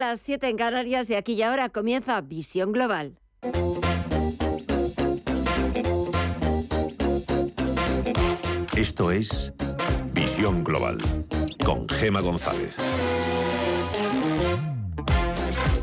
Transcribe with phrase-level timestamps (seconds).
[0.00, 3.18] Las 7 en Canarias y aquí y ahora comienza Visión Global.
[8.76, 9.52] Esto es
[10.12, 10.98] Visión Global
[11.64, 12.80] con Gema González.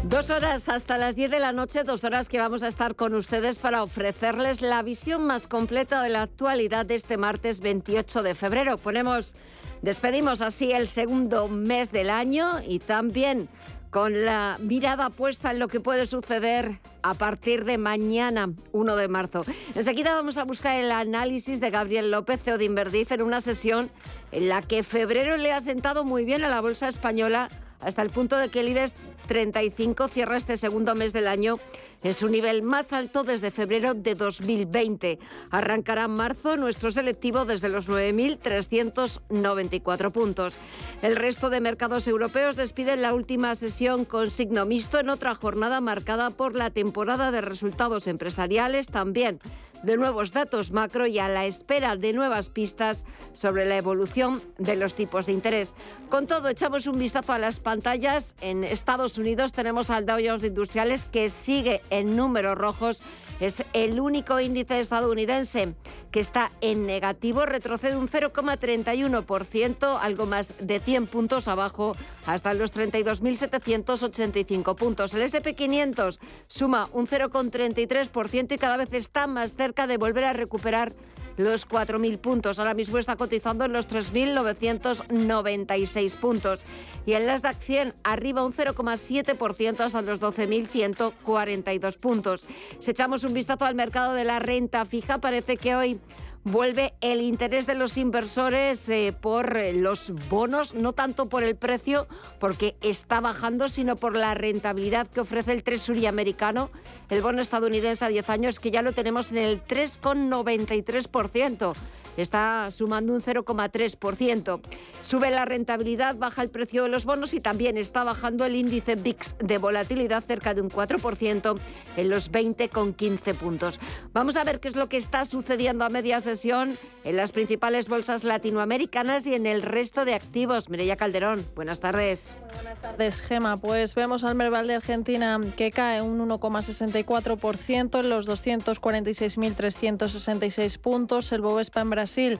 [0.05, 3.15] Dos horas hasta las 10 de la noche, dos horas que vamos a estar con
[3.15, 8.33] ustedes para ofrecerles la visión más completa de la actualidad de este martes 28 de
[8.33, 8.77] febrero.
[8.77, 9.33] Ponemos,
[9.81, 13.49] despedimos así el segundo mes del año y también
[13.95, 19.07] con la mirada puesta en lo que puede suceder a partir de mañana, 1 de
[19.07, 19.45] marzo.
[19.73, 23.89] Enseguida vamos a buscar el análisis de Gabriel López, CEO de Inverdif, en una sesión
[24.33, 27.47] en la que febrero le ha sentado muy bien a la bolsa española
[27.81, 28.93] hasta el punto de que el IDEX
[29.27, 31.59] 35 cierra este segundo mes del año
[32.03, 35.19] en su nivel más alto desde febrero de 2020.
[35.51, 40.57] Arrancará en marzo nuestro selectivo desde los 9.394 puntos.
[41.01, 45.81] El resto de mercados europeos despiden la última sesión con signo mixto en otra jornada
[45.81, 49.41] marcada por la temporada de resultados empresariales también
[49.85, 54.75] de nuevos datos macro y a la espera de nuevas pistas sobre la evolución de
[54.75, 55.73] los tipos de interés.
[56.09, 58.35] Con todo, echamos un vistazo a las pantallas.
[58.41, 63.01] En Estados Unidos tenemos al Dow Jones Industriales que sigue en números rojos
[63.39, 65.75] es el único índice estadounidense
[66.11, 72.73] que está en negativo, retrocede un 0,31%, algo más de 100 puntos abajo, hasta los
[72.73, 75.13] 32.785 puntos.
[75.13, 80.93] El SP500 suma un 0,33% y cada vez está más cerca de volver a recuperar
[81.37, 82.59] los 4.000 puntos.
[82.59, 86.61] Ahora mismo está cotizando en los 3.996 puntos.
[87.05, 92.45] Y el Nasdaq 100 arriba un 0,7% hasta los 12.142 puntos.
[92.79, 95.99] Si echamos un vistazo al mercado de la renta fija, parece que hoy
[96.45, 101.57] vuelve el interés de los inversores eh, por eh, los bonos, no tanto por el
[101.57, 102.07] precio,
[102.39, 106.69] porque está bajando, sino por la rentabilidad que ofrece el Treasury americano,
[107.09, 111.73] el bono estadounidense a 10 años, que ya lo tenemos en el 3,93%
[112.17, 114.59] está sumando un 0,3%.
[115.01, 118.95] Sube la rentabilidad, baja el precio de los bonos y también está bajando el índice
[118.95, 121.57] VIX de volatilidad cerca de un 4%
[121.97, 123.79] en los 20,15 puntos.
[124.13, 127.87] Vamos a ver qué es lo que está sucediendo a media sesión en las principales
[127.87, 130.69] bolsas latinoamericanas y en el resto de activos.
[130.69, 132.33] Mireya Calderón, buenas tardes.
[132.53, 133.57] buenas tardes, Gema.
[133.57, 141.31] Pues vemos al Merval de Argentina que cae un 1,64% en los 246.366 puntos.
[141.31, 142.37] El Bovespa en Brasil Brasil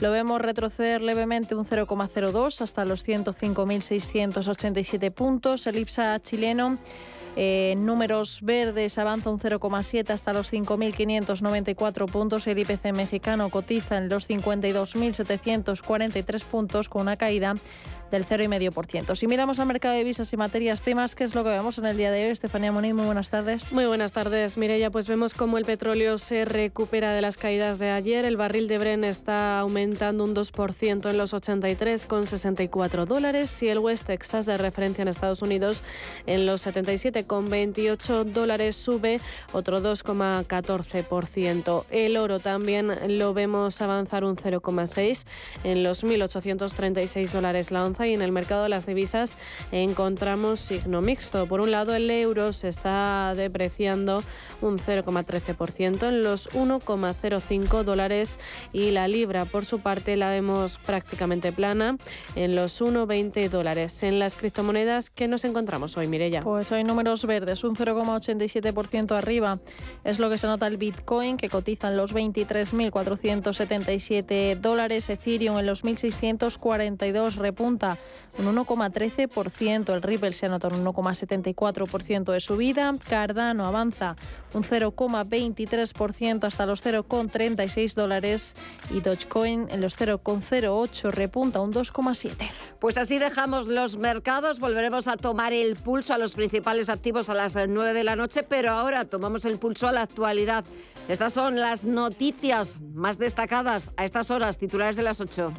[0.00, 5.66] lo vemos retroceder levemente un 0,02 hasta los 105.687 puntos.
[5.66, 6.78] El IPSA chileno
[7.34, 12.46] eh, números verdes avanza un 0,7 hasta los 5.594 puntos.
[12.46, 17.54] El IPC mexicano cotiza en los 52.743 puntos con una caída
[18.10, 19.14] del 0,5%.
[19.14, 21.86] Si miramos al mercado de divisas y materias primas, ¿qué es lo que vemos en
[21.86, 22.30] el día de hoy?
[22.30, 23.72] Estefanía Moni, muy buenas tardes.
[23.72, 24.90] Muy buenas tardes, Mireya.
[24.90, 28.24] Pues vemos cómo el petróleo se recupera de las caídas de ayer.
[28.24, 34.06] El barril de Bren está aumentando un 2% en los 83,64 dólares y el West
[34.06, 35.82] Texas de referencia en Estados Unidos
[36.26, 39.20] en los 77,28 dólares sube
[39.52, 41.84] otro 2,14%.
[41.90, 45.24] El oro también lo vemos avanzar un 0,6
[45.64, 49.36] en los 1.836 dólares la onza y en el mercado de las divisas
[49.72, 51.46] encontramos signo mixto.
[51.46, 54.22] Por un lado, el euro se está depreciando
[54.60, 58.38] un 0,13% en los 1,05 dólares
[58.72, 61.96] y la libra, por su parte, la vemos prácticamente plana
[62.36, 64.02] en los 1,20 dólares.
[64.02, 66.42] En las criptomonedas, ¿qué nos encontramos hoy, Mirella?
[66.42, 69.58] Pues hay números verdes, un 0,87% arriba.
[70.04, 75.10] Es lo que se nota el Bitcoin, que cotiza en los 23.477 dólares.
[75.10, 77.89] Ethereum en los 1.642 repunta
[78.38, 79.94] un 1,13%.
[79.94, 82.94] El Ripple se anota un 1,74% de subida.
[83.08, 84.16] Cardano avanza
[84.54, 88.54] un 0,23% hasta los 0,36 dólares
[88.90, 92.50] y Dogecoin en los 0,08 repunta un 2,7.
[92.78, 97.34] Pues así dejamos los mercados, volveremos a tomar el pulso a los principales activos a
[97.34, 100.64] las 9 de la noche, pero ahora tomamos el pulso a la actualidad.
[101.08, 105.52] Estas son las noticias más destacadas a estas horas, titulares de las 8.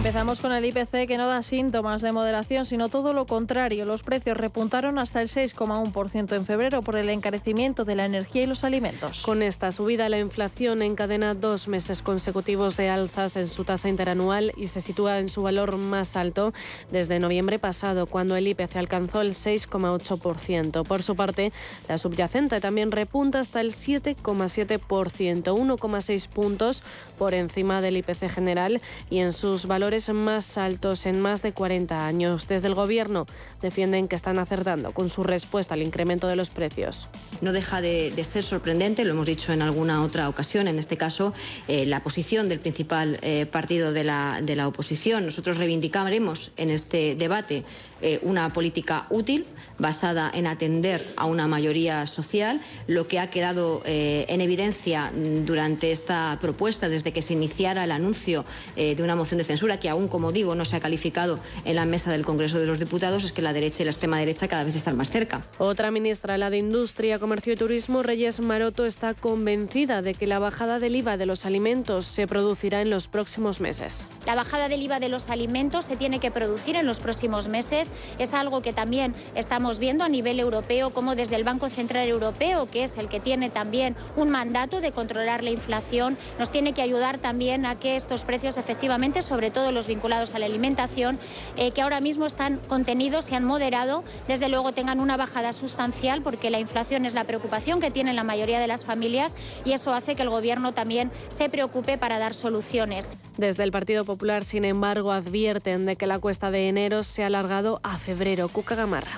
[0.00, 3.84] Empezamos con el IPC que no da síntomas de moderación, sino todo lo contrario.
[3.84, 8.46] Los precios repuntaron hasta el 6,1% en febrero por el encarecimiento de la energía y
[8.46, 9.20] los alimentos.
[9.20, 14.54] Con esta subida, la inflación encadena dos meses consecutivos de alzas en su tasa interanual
[14.56, 16.54] y se sitúa en su valor más alto
[16.90, 20.82] desde noviembre pasado, cuando el IPC alcanzó el 6,8%.
[20.82, 21.52] Por su parte,
[21.90, 26.82] la subyacente también repunta hasta el 7,7%, 1,6 puntos
[27.18, 28.80] por encima del IPC general
[29.10, 32.46] y en sus valores más altos en más de 40 años.
[32.46, 33.26] Desde el Gobierno
[33.60, 37.08] defienden que están acertando con su respuesta al incremento de los precios.
[37.40, 41.34] No deja de, ser sorprendente, lo hemos dicho en alguna otra ocasión, en este caso,
[41.66, 45.24] eh, la posición del principal eh, partido de la, de la oposición.
[45.24, 47.64] Nosotros reivindicaremos en este debate
[48.02, 49.46] eh, una política útil
[49.78, 52.60] basada en atender a una mayoría social.
[52.86, 55.10] Lo que ha quedado eh, en evidencia
[55.44, 58.44] durante esta propuesta, desde que se iniciara el anuncio
[58.76, 61.76] eh, de una moción de censura, que aún, como digo, no se ha calificado en
[61.76, 64.48] la mesa del Congreso de los Diputados, es que la derecha y la extrema derecha
[64.48, 65.42] cada vez están más cerca.
[65.58, 70.38] Otra ministra, la de Industria, Comercio y Turismo, Reyes Maroto, está convencida de que la
[70.38, 74.06] bajada del IVA de los alimentos se producirá en los próximos meses.
[74.26, 77.89] La bajada del IVA de los alimentos se tiene que producir en los próximos meses
[78.18, 82.68] es algo que también estamos viendo a nivel europeo, como desde el Banco Central Europeo,
[82.70, 86.82] que es el que tiene también un mandato de controlar la inflación, nos tiene que
[86.82, 91.18] ayudar también a que estos precios efectivamente, sobre todo los vinculados a la alimentación,
[91.56, 96.22] eh, que ahora mismo están contenidos, se han moderado, desde luego tengan una bajada sustancial,
[96.22, 99.92] porque la inflación es la preocupación que tienen la mayoría de las familias y eso
[99.92, 103.10] hace que el Gobierno también se preocupe para dar soluciones.
[103.36, 107.26] Desde el Partido Popular, sin embargo, advierten de que la cuesta de enero se ha
[107.26, 108.48] alargado a febrero.
[108.48, 109.12] Cuca Gamarra.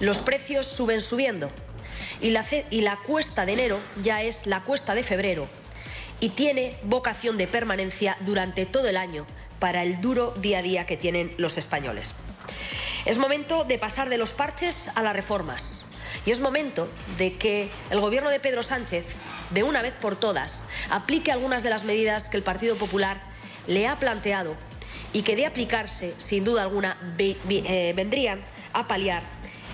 [0.00, 1.50] Los precios suben subiendo
[2.20, 5.46] y la, y la cuesta de enero ya es la cuesta de febrero
[6.20, 9.26] y tiene vocación de permanencia durante todo el año
[9.58, 12.14] para el duro día a día que tienen los españoles.
[13.06, 15.86] Es momento de pasar de los parches a las reformas
[16.26, 19.06] y es momento de que el gobierno de Pedro Sánchez,
[19.50, 23.20] de una vez por todas, aplique algunas de las medidas que el Partido Popular
[23.66, 24.56] le ha planteado
[25.12, 28.40] y que de aplicarse, sin duda alguna, eh, vendrían
[28.72, 29.22] a paliar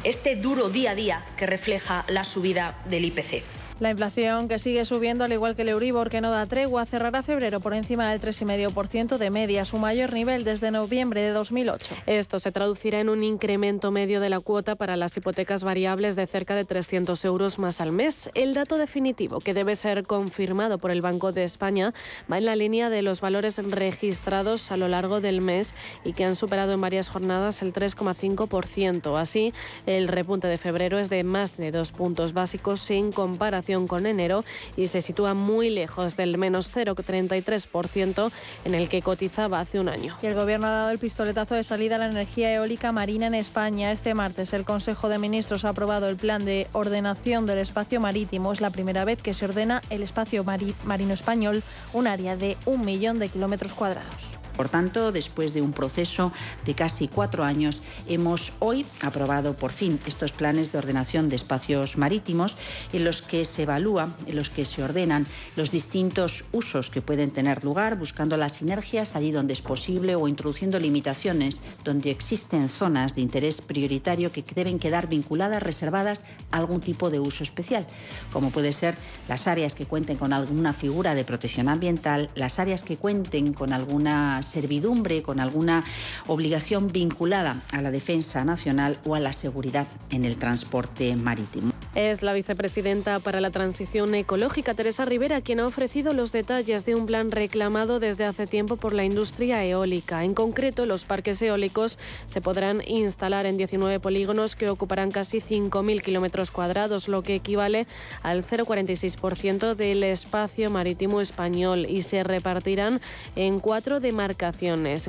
[0.05, 3.43] este duro día a día que refleja la subida del IPC.
[3.78, 7.23] La inflación que sigue subiendo, al igual que el Euribor, que no da tregua, cerrará
[7.23, 11.94] febrero por encima del 3,5% de media, su mayor nivel desde noviembre de 2008.
[12.06, 16.26] Esto se traducirá en un incremento medio de la cuota para las hipotecas variables de
[16.26, 18.31] cerca de 300 euros más al mes.
[18.32, 21.93] El dato definitivo, que debe ser confirmado por el Banco de España,
[22.32, 26.25] va en la línea de los valores registrados a lo largo del mes y que
[26.25, 29.20] han superado en varias jornadas el 3,5%.
[29.20, 29.52] Así,
[29.84, 34.44] el repunte de febrero es de más de dos puntos básicos sin comparación con enero
[34.76, 38.30] y se sitúa muy lejos del menos 0,33%
[38.64, 40.16] en el que cotizaba hace un año.
[40.22, 43.34] Y el Gobierno ha dado el pistoletazo de salida a la energía eólica marina en
[43.34, 43.90] España.
[43.90, 48.52] Este martes el Consejo de Ministros ha aprobado el plan de ordenación del espacio marítimo.
[48.52, 52.84] Es la primera vez que se ordena el espacio marino español, un área de un
[52.84, 54.25] millón de kilómetros cuadrados.
[54.56, 56.32] Por tanto, después de un proceso
[56.64, 61.97] de casi cuatro años, hemos hoy aprobado por fin estos planes de ordenación de espacios
[61.99, 62.56] marítimos
[62.93, 65.26] en los que se evalúa, en los que se ordenan
[65.56, 70.29] los distintos usos que pueden tener lugar, buscando las sinergias allí donde es posible o
[70.29, 76.81] introduciendo limitaciones donde existen zonas de interés prioritario que deben quedar vinculadas, reservadas a algún
[76.81, 77.87] tipo de uso especial,
[78.32, 78.97] como puede ser
[79.29, 83.73] las áreas que cuenten con alguna figura de protección ambiental, las áreas que cuenten con
[83.73, 85.84] alguna servidumbre, con alguna
[86.26, 91.72] obligación vinculada a la defensa nacional o a la seguridad en el transporte marítimo.
[91.94, 96.94] Es la vicepresidenta para la transición ecológica, Teresa Rivera, quien ha ofrecido los detalles de
[96.94, 100.22] un plan reclamado desde hace tiempo por la industria eólica.
[100.22, 106.02] En concreto, los parques eólicos se podrán instalar en 19 polígonos que ocuparán casi 5.000
[106.02, 107.87] kilómetros cuadrados, lo que equivale
[108.23, 113.00] al 0,46% del espacio marítimo español y se repartirán
[113.37, 114.36] en cuatro demarcaciones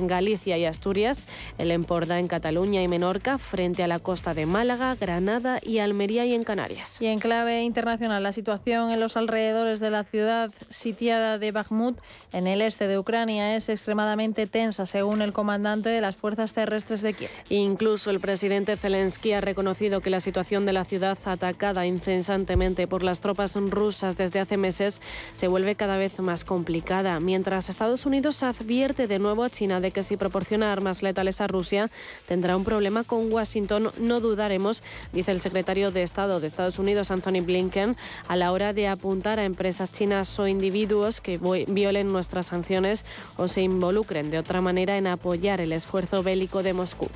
[0.08, 4.94] Galicia y Asturias, el Empordà en Cataluña y Menorca, frente a la costa de Málaga,
[4.94, 7.00] Granada y Almería y en Canarias.
[7.00, 11.98] Y en clave internacional, la situación en los alrededores de la ciudad sitiada de Bakhmut,
[12.32, 17.02] en el este de Ucrania, es extremadamente tensa, según el comandante de las fuerzas terrestres
[17.02, 17.30] de Kiev.
[17.48, 23.02] Incluso el presidente Zelensky ha reconocido que la situación de la ciudad atacada incesantemente por
[23.02, 25.00] las tropas rusas desde hace meses
[25.32, 29.90] se vuelve cada vez más complicada, mientras Estados Unidos advierte de nuevo a China de
[29.90, 31.90] que si proporciona armas letales a Rusia
[32.26, 33.90] tendrá un problema con Washington.
[33.98, 34.82] No dudaremos,
[35.12, 37.96] dice el secretario de Estado de Estados Unidos, Anthony Blinken,
[38.28, 43.04] a la hora de apuntar a empresas chinas o individuos que violen nuestras sanciones
[43.36, 47.08] o se involucren de otra manera en apoyar el esfuerzo bélico de Moscú.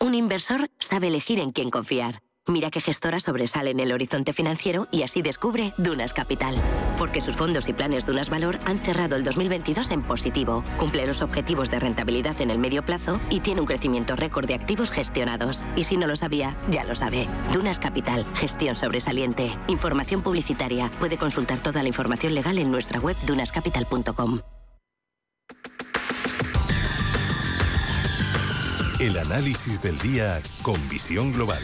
[0.00, 2.25] Un inversor sabe elegir en quién confiar.
[2.48, 6.54] Mira qué gestora sobresale en el horizonte financiero y así descubre Dunas Capital.
[6.96, 11.22] Porque sus fondos y planes Dunas Valor han cerrado el 2022 en positivo, cumple los
[11.22, 15.66] objetivos de rentabilidad en el medio plazo y tiene un crecimiento récord de activos gestionados.
[15.74, 17.26] Y si no lo sabía, ya lo sabe.
[17.52, 19.50] Dunas Capital, gestión sobresaliente.
[19.66, 20.88] Información publicitaria.
[21.00, 24.40] Puede consultar toda la información legal en nuestra web dunascapital.com.
[29.00, 31.60] El análisis del día con visión global.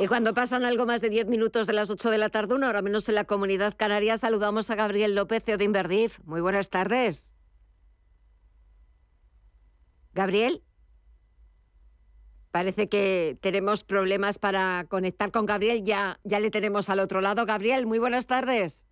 [0.00, 2.68] Y cuando pasan algo más de 10 minutos de las 8 de la tarde, una
[2.68, 6.20] hora menos en la comunidad canaria, saludamos a Gabriel López, de Inverdif.
[6.24, 7.34] Muy buenas tardes.
[10.14, 10.62] Gabriel.
[12.52, 15.82] Parece que tenemos problemas para conectar con Gabriel.
[15.82, 17.44] Ya, ya le tenemos al otro lado.
[17.44, 18.86] Gabriel, muy buenas tardes.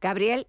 [0.00, 0.46] Gabriel.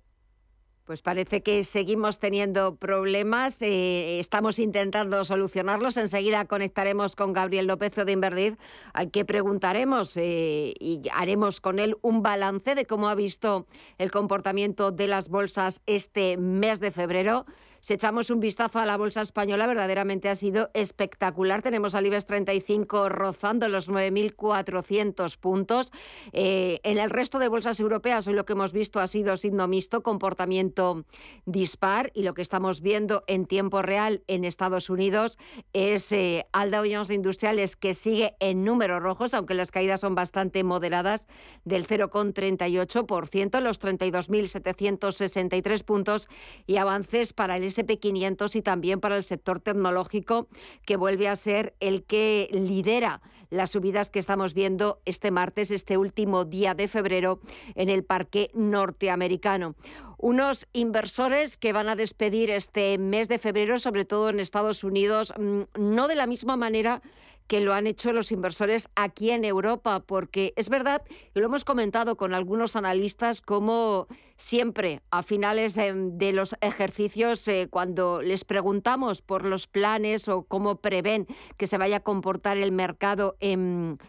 [0.86, 3.62] Pues parece que seguimos teniendo problemas.
[3.62, 5.96] Eh, estamos intentando solucionarlos.
[5.98, 8.56] Enseguida conectaremos con Gabriel López de Inverdid,
[8.94, 13.68] al que preguntaremos eh, y haremos con él un balance de cómo ha visto
[14.00, 17.46] el comportamiento de las bolsas este mes de febrero
[17.82, 21.64] si echamos un vistazo a la bolsa española, verdaderamente ha sido espectacular.
[21.64, 25.92] Tenemos al IBEX 35 rozando los 9.400 puntos.
[26.32, 29.68] Eh, en el resto de bolsas europeas, hoy lo que hemos visto ha sido signo
[29.68, 31.06] mixto, comportamiento
[31.48, 32.12] dispar.
[32.14, 35.40] Y lo que estamos viendo en tiempo real en Estados Unidos
[35.74, 40.64] es eh, Alda Jones Industriales que sigue en números rojos, aunque las caídas son bastante
[40.64, 41.28] moderadas,
[41.66, 46.28] del 0,38%, los 32.763 puntos
[46.68, 50.48] y avances para el SP500 y también para el sector tecnológico,
[50.86, 55.98] que vuelve a ser el que lidera las subidas que estamos viendo este martes, este
[55.98, 57.40] último día de febrero,
[57.76, 59.76] en el parque norteamericano.
[60.18, 65.34] Unos inversores que van a despedir este mes de febrero, sobre todo en Estados Unidos,
[65.38, 67.02] mm, no de la misma manera
[67.52, 71.02] que lo han hecho los inversores aquí en Europa, porque es verdad,
[71.36, 77.68] y lo hemos comentado con algunos analistas, como siempre a finales de, los ejercicios, eh,
[77.70, 81.28] cuando les preguntamos por los planes o cómo prevén
[81.58, 84.00] que se vaya a comportar el mercado en,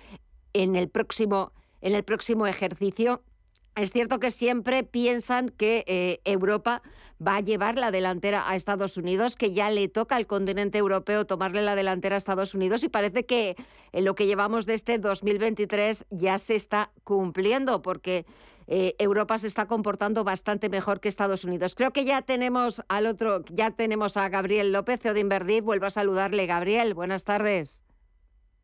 [0.53, 3.25] en el próximo en el próximo ejercicio,
[3.75, 6.83] es cierto que siempre piensan que eh, Europa
[7.27, 11.25] va a llevar la delantera a Estados Unidos, que ya le toca al continente europeo
[11.25, 13.57] tomarle la delantera a Estados Unidos y parece que
[13.93, 18.27] en lo que llevamos de este 2023 ya se está cumpliendo porque
[18.67, 21.75] eh, Europa se está comportando bastante mejor que Estados Unidos.
[21.75, 25.63] Creo que ya tenemos al otro, ya tenemos a Gabriel López, de Inverdir.
[25.63, 26.95] Vuelvo a saludarle, Gabriel.
[26.95, 27.83] Buenas tardes.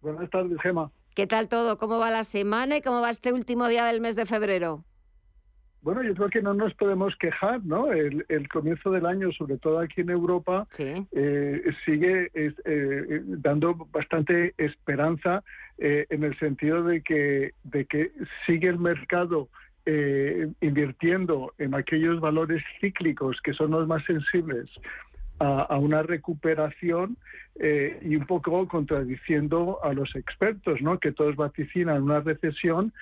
[0.00, 0.93] Buenas tardes, Gema.
[1.15, 1.79] ¿Qué tal todo?
[1.79, 4.85] ¿Cómo va la semana y cómo va este último día del mes de febrero?
[5.83, 7.93] Bueno, yo creo que no nos podemos quejar, ¿no?
[7.93, 15.45] El, comienzo del año, sobre todo aquí en Europa, eh, sigue eh, dando bastante esperanza
[15.79, 18.11] eh, en el sentido de que, de que
[18.47, 19.49] sigue el mercado
[20.61, 24.69] invirtiendo en aquellos valores cíclicos que son los más sensibles
[25.38, 27.16] a, una recuperación
[27.61, 30.99] eh, y un poco contradiciendo a los expertos, ¿no?
[30.99, 32.92] que todos vaticinan una recesión,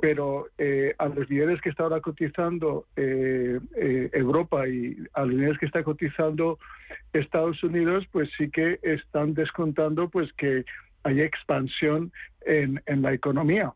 [0.00, 3.58] pero eh, a los niveles que está ahora cotizando eh,
[4.12, 6.58] Europa y a los niveles que está cotizando
[7.12, 10.64] Estados Unidos, pues sí que están descontando pues que
[11.02, 12.12] hay expansión
[12.44, 13.72] en, en la economía.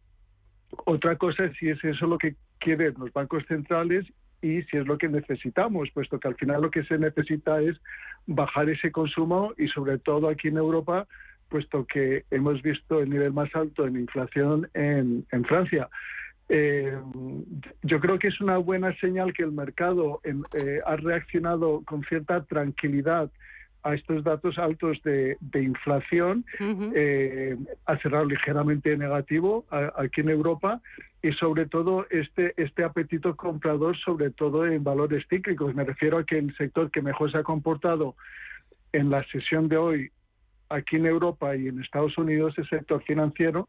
[0.85, 4.07] Otra cosa es si es eso lo que quieren los bancos centrales
[4.43, 7.77] y si es lo que necesitamos, puesto que al final lo que se necesita es
[8.27, 11.07] bajar ese consumo y sobre todo aquí en Europa,
[11.49, 15.89] puesto que hemos visto el nivel más alto en inflación en, Francia.
[16.49, 16.97] Eh,
[17.83, 22.45] yo creo que es una buena señal que el mercado eh, ha reaccionado con cierta
[22.45, 23.31] tranquilidad
[23.83, 26.45] a estos datos altos de, inflación,
[26.95, 27.57] eh,
[27.87, 29.65] ha cerrado ligeramente negativo
[29.97, 30.81] aquí en Europa
[31.23, 35.75] y sobre todo este, este apetito comprador, sobre todo en valores cíclicos.
[35.75, 38.17] Me refiero a que el sector que mejor se ha comportado
[38.93, 40.11] en la sesión de hoy
[40.69, 43.69] aquí en Europa y en Estados Unidos es el sector financiero,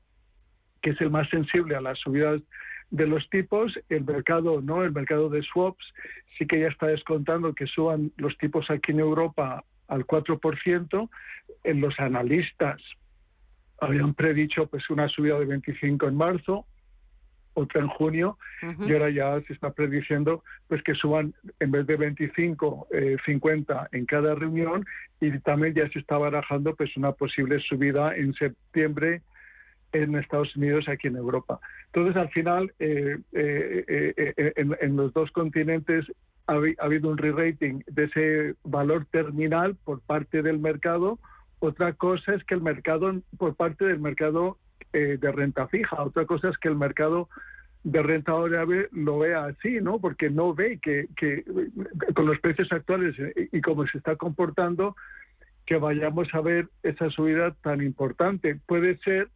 [0.82, 2.42] que es el más sensible a las subidas
[2.90, 4.84] de los tipos, el mercado, ¿no?
[4.84, 5.86] El mercado de swaps
[6.38, 11.10] sí que ya está descontando que suban los tipos aquí en Europa al 4%.
[11.64, 12.82] En los analistas
[13.80, 16.66] habían predicho pues una subida de 25 en marzo,
[17.54, 18.38] otra en junio
[18.80, 22.88] y ahora ya se está prediciendo pues que suban en vez de 25
[23.26, 24.86] 50 eh, en cada reunión
[25.20, 29.22] y también ya se está barajando pues una posible subida en septiembre
[29.92, 36.06] en Estados Unidos aquí en Europa entonces al final eh, eh, en, los dos continentes
[36.48, 41.20] ha, ha habido un re-rating de ese valor terminal por parte del mercado
[41.64, 44.58] otra cosa es que el mercado por parte del mercado
[44.94, 46.02] eh, de renta fija.
[46.04, 47.30] Otra cosa es que el mercado
[47.84, 50.00] de renta variable lo vea así, ¿no?
[50.00, 51.46] Porque no ve que, que
[52.16, 53.16] con los precios actuales
[53.52, 54.96] y cómo se está comportando,
[55.68, 58.60] que vayamos a ver esa subida tan importante.
[58.66, 59.30] Puede ser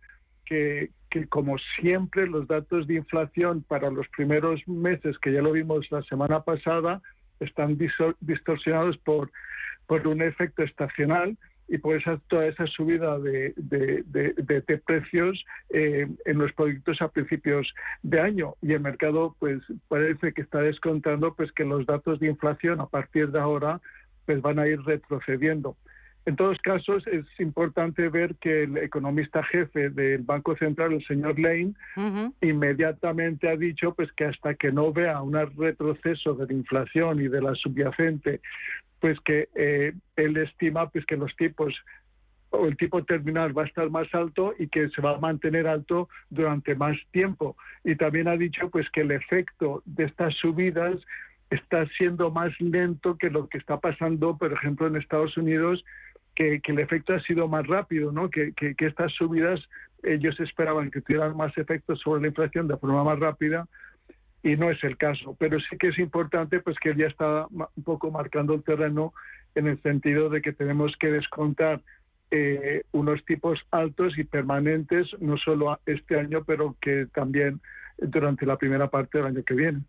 [0.45, 0.89] que,
[1.29, 6.03] como siempre, los datos de inflación para los primeros meses, que ya lo vimos la
[6.03, 7.01] semana pasada,
[7.39, 7.77] están
[8.19, 9.31] distorsionados por,
[9.87, 11.37] por un efecto estacional
[11.67, 17.73] y por esa, toda esa subida de, de, precios eh, en los productos a principios
[18.03, 22.27] de año y el mercado pues parece que está descontando pues que los datos de
[22.27, 23.81] inflación a partir de ahora
[24.25, 25.75] pues van a ir retrocediendo.
[26.25, 31.39] En todos casos es importante ver que el economista jefe del Banco Central, el señor
[31.39, 31.73] Lane,
[32.41, 37.27] inmediatamente ha dicho pues que hasta que no vea un retroceso de la inflación y
[37.27, 38.41] de la subyacente
[38.99, 41.75] pues que eh, él estima pues que los tipos
[42.49, 45.67] o el tipo terminal va a estar más alto y que se va a mantener
[45.67, 47.55] alto durante más tiempo.
[47.83, 50.95] Y también ha dicho pues que el efecto de estas subidas
[51.49, 55.83] está siendo más lento que lo que está pasando, por ejemplo, en Estados Unidos,
[56.35, 58.29] que, el efecto ha sido más rápido, ¿no?
[58.29, 59.61] Que, que, que, estas subidas
[60.03, 63.67] ellos esperaban que tuvieran más efectos sobre la inflación de forma más rápida,
[64.45, 65.35] y no es el caso.
[65.39, 69.13] Pero sí que es importante pues que ya está un poco marcando el terreno
[69.55, 71.81] en el sentido de que tenemos que descontar
[72.29, 77.59] eh, unos tipos altos y permanentes, no solo este año, pero que también
[77.97, 79.81] durante la primera parte del año que viene.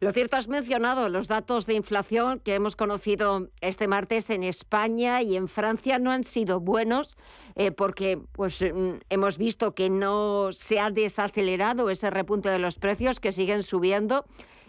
[0.00, 5.22] Lo cierto, has mencionado los datos de inflación que hemos conocido este martes en España
[5.22, 7.16] y en Francia no han sido buenos
[7.54, 12.76] eh, porque pues, mm, hemos visto que no se ha desacelerado ese repunte de los
[12.76, 14.24] precios que siguen subiendo.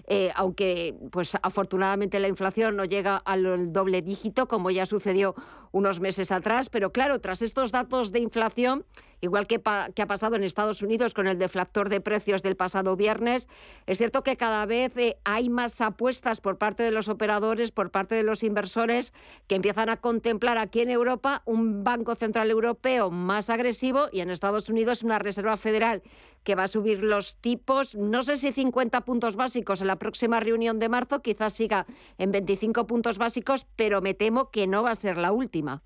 [0.08, 5.34] Eh, aunque pues afortunadamente la inflación no llega al doble dígito como ya sucedió
[5.72, 8.86] unos meses atrás, pero claro, tras estos datos de inflación,
[9.24, 13.48] igual que, ha pasado en Estados Unidos con el deflactor de precios del pasado viernes,
[13.86, 17.90] es cierto que cada vez eh, hay más apuestas por parte de los operadores, por
[17.90, 19.14] parte de los inversores,
[19.48, 24.30] que empiezan a contemplar aquí en Europa un Banco Central Europeo más agresivo y en
[24.30, 26.04] Estados Unidos una Reserva Federal
[26.44, 30.42] que va a subir los tipos, no sé si 50 puntos básicos en la próxima
[30.42, 31.86] reunión de marzo, quizás siga
[32.18, 35.82] en 25 puntos básicos, pero me temo que no va a ser la última.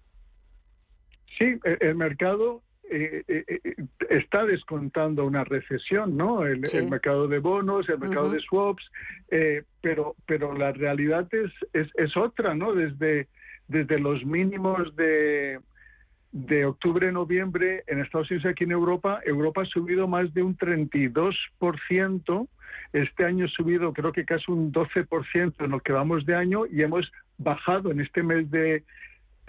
[1.38, 3.76] Sí, e, el mercado eh, eh, eh,
[4.10, 6.46] está descontando una recesión, ¿no?
[6.46, 8.90] El, mercado de bonos, el mercado de swaps,
[9.82, 12.74] pero pero la realidad es, es, es otra, ¿no?
[12.74, 13.28] Desde
[13.68, 15.60] desde los mínimos de
[16.32, 20.44] de octubre noviembre en Estados Unidos y aquí en Europa, Europa ha subido más de
[20.44, 22.48] un 32%.
[22.94, 26.66] Este año ha subido creo que casi un 12% en lo que vamos de año
[26.66, 28.84] y hemos bajado en este mes de,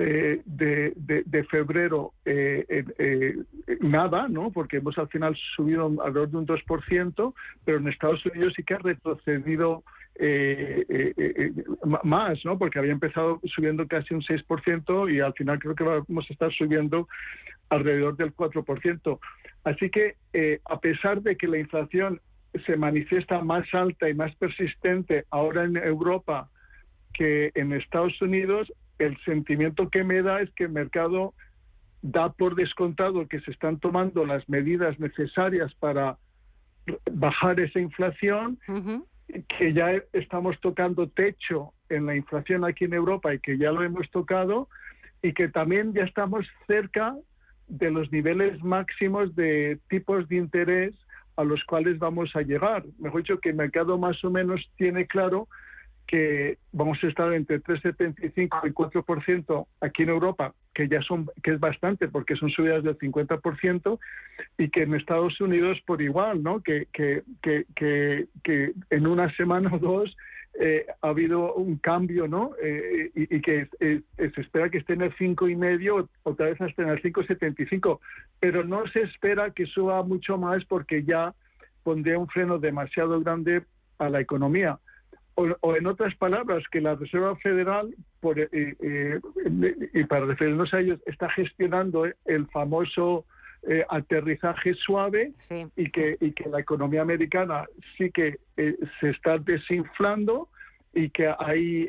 [0.01, 3.35] eh, de, febrero eh, eh,
[3.81, 4.53] nada, ¿no?
[4.53, 7.35] Porque hemos al final subido alrededor de un 2%,
[7.65, 9.83] pero en Estados Unidos sí que ha retrocedido
[12.05, 12.57] más, ¿no?
[12.59, 16.53] Porque había empezado subiendo casi un 6% y al final creo que vamos a estar
[16.53, 17.09] subiendo
[17.69, 19.19] alrededor del 4%.
[19.65, 20.15] Así que
[20.65, 22.21] a pesar de que la inflación
[22.67, 26.49] se manifiesta más alta y más persistente ahora en Europa
[27.15, 31.35] que en Estados Unidos, el sentimiento que me da es que el mercado
[32.03, 36.17] da por descontado que se están tomando las medidas necesarias para
[37.13, 38.59] bajar esa inflación
[39.59, 43.83] que ya estamos tocando techo en la inflación aquí en Europa y que ya lo
[43.83, 44.69] hemos tocado
[45.23, 47.17] y que también ya estamos cerca
[47.67, 50.95] de los niveles máximos de tipos de interés
[51.37, 52.85] a los cuales vamos a llegar.
[52.99, 55.49] Mejor dicho, que el mercado más o menos tiene claro
[56.09, 61.53] que vamos a estar entre 3,75 y 4% aquí en Europa, que ya son que
[61.53, 63.99] es bastante porque son subidas del 50%
[64.57, 66.63] y que en Estados Unidos por igual, ¿no?
[66.63, 70.17] Que que, que, que, en una semana o dos
[70.59, 72.53] eh, ha habido un cambio, ¿no?
[72.63, 76.83] Eh, y, que se espera que esté en el cinco y medio, otra vez hasta
[76.83, 78.01] en el 5,75,
[78.41, 81.35] pero no se espera que suba mucho más porque ya
[81.83, 83.63] pondría un freno demasiado grande
[83.99, 84.79] a la economía
[85.61, 89.21] o, en otras palabras, que la Reserva Federal, por, eh, eh,
[89.95, 93.25] y para referirnos a ellos, está gestionando el famoso
[93.69, 95.33] eh, aterrizaje suave
[95.77, 100.49] y, que, y que la economía americana sí que se está desinflando
[100.95, 101.89] y que hay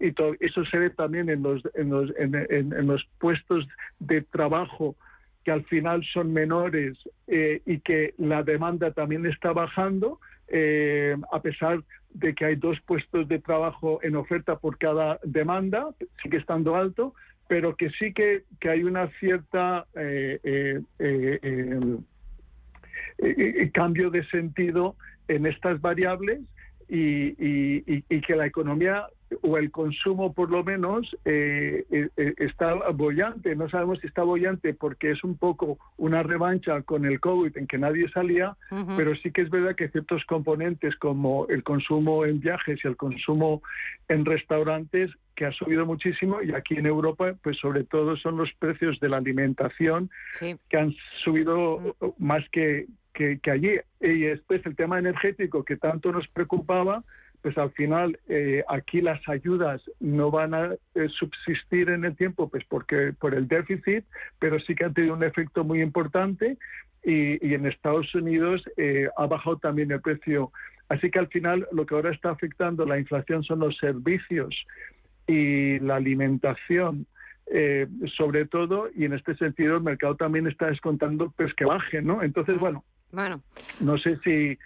[0.00, 3.66] y todo, eso se ve también en los en los, en los puestos
[4.00, 4.96] de trabajo
[5.44, 11.82] que al final son menores y que la demanda también está bajando eh, a pesar
[12.14, 15.90] de que hay dos puestos de trabajo en oferta por cada demanda,
[16.22, 17.14] sigue estando alto,
[17.48, 20.80] pero que sí que, que hay una cierta eh,
[23.18, 24.96] eh, cambio de sentido
[25.28, 26.40] en estas variables
[26.88, 27.32] y,
[28.22, 29.06] que la economía
[29.42, 33.54] o el consumo por lo menos eh, eh, eh, está bollante.
[33.56, 37.66] No sabemos si está bollante porque es un poco una revancha con el COVID en
[37.66, 38.56] que nadie salía,
[38.96, 42.96] pero sí que es verdad que ciertos componentes como el consumo en viajes y el
[42.96, 43.62] consumo
[44.08, 48.52] en restaurantes que ha subido muchísimo y aquí en Europa pues sobre todo son los
[48.58, 50.94] precios de la alimentación que han
[51.24, 53.70] subido más que, que, allí.
[54.00, 57.04] Y después el tema energético que tanto nos preocupaba,
[57.44, 62.48] pues al final eh, aquí las ayudas no van a eh, subsistir en el tiempo,
[62.48, 64.06] pues porque por el déficit,
[64.38, 66.56] pero sí que han tenido un efecto muy importante
[67.04, 70.52] y, y en Estados Unidos eh, ha bajado también el precio.
[70.88, 74.64] Así que al final lo que ahora está afectando la inflación son los servicios
[75.26, 77.06] y la alimentación
[78.16, 82.22] sobre todo, y en este sentido el mercado también está descontando pues que baje, ¿no?
[82.22, 83.42] Entonces, bueno, bueno.
[83.80, 84.58] No sé si,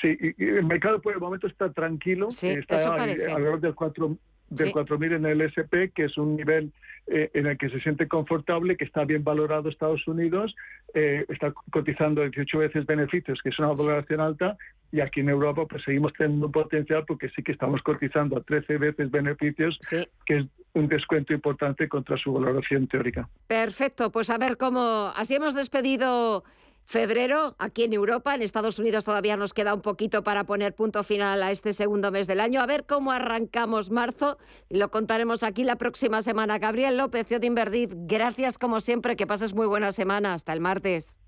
[0.00, 4.16] si el mercado por el momento está tranquilo, está alrededor del 4
[4.52, 6.72] del 4.000 en el SP, que es un nivel
[7.06, 10.54] eh, en el que se siente confortable, que está bien valorado Estados Unidos,
[10.94, 14.56] eh, está cotizando 18 veces beneficios, que es una valoración alta,
[14.92, 18.42] y aquí en Europa pues seguimos teniendo un potencial porque sí que estamos cotizando a
[18.42, 19.78] 13 veces beneficios,
[20.26, 23.28] que es un descuento importante contra su valoración teórica.
[23.46, 26.44] Perfecto, pues a ver cómo, así hemos despedido
[26.84, 28.34] febrero aquí en Europa.
[28.34, 32.10] En Estados Unidos todavía nos queda un poquito para poner punto final a este segundo
[32.10, 32.60] mes del año.
[32.60, 36.58] A ver cómo arrancamos marzo y lo contaremos aquí la próxima semana.
[36.58, 39.16] Gabriel López, de Inverdif, gracias como siempre.
[39.16, 40.34] Que pases muy buena semana.
[40.34, 41.18] Hasta el martes.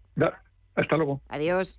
[0.77, 1.23] hasta luego.
[1.29, 1.79] Adiós.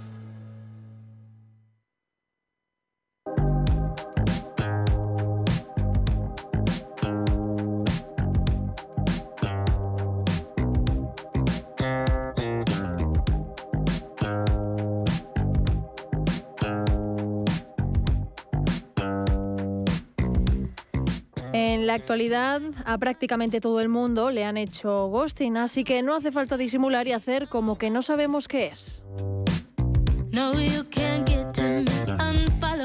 [21.91, 26.31] La actualidad a prácticamente todo el mundo le han hecho ghosting, así que no hace
[26.31, 29.03] falta disimular y hacer como que no sabemos qué es.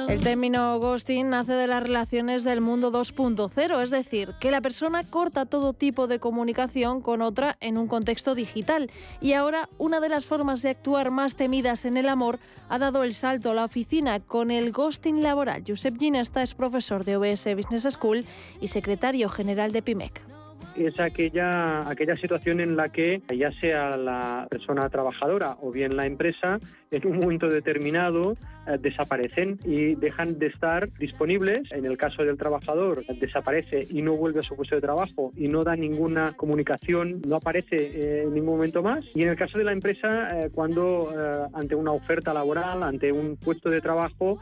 [0.08, 5.02] El término ghosting nace de las relaciones del mundo 2.0, es decir, que la persona
[5.02, 8.88] corta todo tipo de comunicación con otra en un contexto digital.
[9.20, 12.38] Y ahora una de las formas de actuar más temidas en el amor
[12.68, 15.64] ha dado el salto a la oficina con el ghosting laboral.
[15.66, 18.24] Josep Ginesta es profesor de OBS Business School
[18.60, 20.22] y secretario general de PIMEC
[20.76, 26.06] es aquella, aquella situación en la que ya sea la persona trabajadora o bien la
[26.06, 26.58] empresa,
[26.90, 31.70] en un momento determinado eh, desaparecen y dejan de estar disponibles.
[31.72, 35.48] En el caso del trabajador, desaparece y no vuelve a su puesto de trabajo y
[35.48, 39.04] no da ninguna comunicación, no aparece eh, en ningún momento más.
[39.14, 41.08] Y en el caso de la empresa, eh, cuando
[41.52, 44.38] ante una oferta laboral, ante un puesto de trabajo,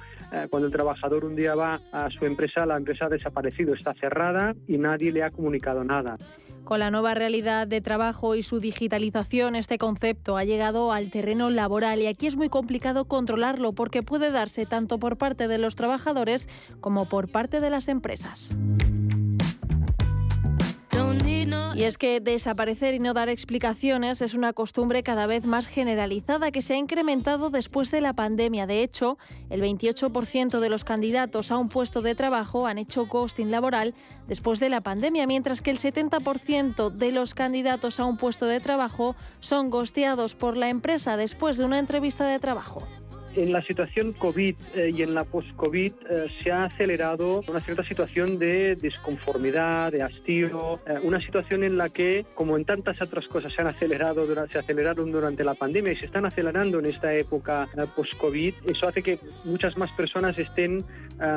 [0.51, 4.55] cuando el trabajador un día va a su empresa, la empresa ha desaparecido, está cerrada
[4.67, 6.17] y nadie le ha comunicado nada.
[6.65, 11.51] Con la nueva realidad de trabajo y su digitalización, este concepto ha llegado al terreno
[11.51, 15.77] laboral y aquí es muy complicado controlarlo porque puede darse tanto por parte de los
[15.77, 16.49] trabajadores
[16.81, 18.49] como por parte de las empresas.
[21.75, 26.53] Y es que desaparecer y no dar explicaciones es una costumbre cada vez más generalizada
[26.53, 28.67] que se ha incrementado después de la pandemia.
[28.67, 29.19] De hecho,
[29.51, 33.95] el 28% de los candidatos a un puesto de trabajo han hecho ghosting laboral
[34.29, 38.61] después de la pandemia, mientras que el 70% de los candidatos a un puesto de
[38.61, 42.83] trabajo son ghosteados por la empresa después de una entrevista de trabajo
[43.37, 47.83] en la situación COVID eh, y en la post-COVID eh, se ha acelerado una cierta
[47.83, 53.27] situación de disconformidad, de hastío, eh, una situación en la que, como en tantas otras
[53.29, 57.13] cosas se han acelerado, se aceleraron durante la pandemia y se están acelerando en esta
[57.15, 60.85] época post-COVID, eso hace que muchas más personas estén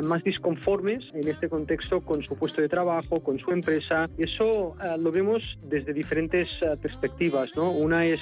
[0.04, 4.10] más disconformes en este contexto con su puesto de trabajo, con su empresa.
[4.18, 6.50] Eso lo vemos desde diferentes
[6.82, 7.52] perspectivas.
[7.56, 7.72] ¿no?
[7.72, 8.20] Una es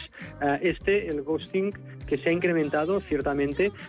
[0.61, 1.71] este, el ghosting,
[2.05, 3.25] que se ha incrementado ciertamente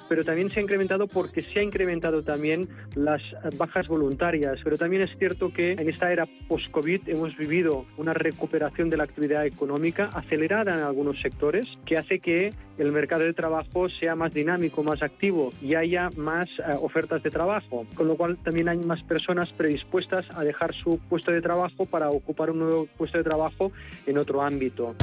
[0.08, 3.22] pero también se ha incrementado porque se ha incrementado también las
[3.58, 4.60] bajas voluntarias.
[4.62, 9.04] Pero también es cierto que en esta era post-COVID hemos vivido una recuperación de la
[9.04, 14.32] actividad económica acelerada en algunos sectores que hace que el mercado de trabajo sea más
[14.34, 18.78] dinámico, más activo y haya más eh, ofertas de trabajo, con lo cual también hay
[18.78, 23.24] más personas predispuestas a dejar su puesto de trabajo para ocupar un nuevo puesto de
[23.24, 23.72] trabajo
[24.06, 24.94] en otro ámbito.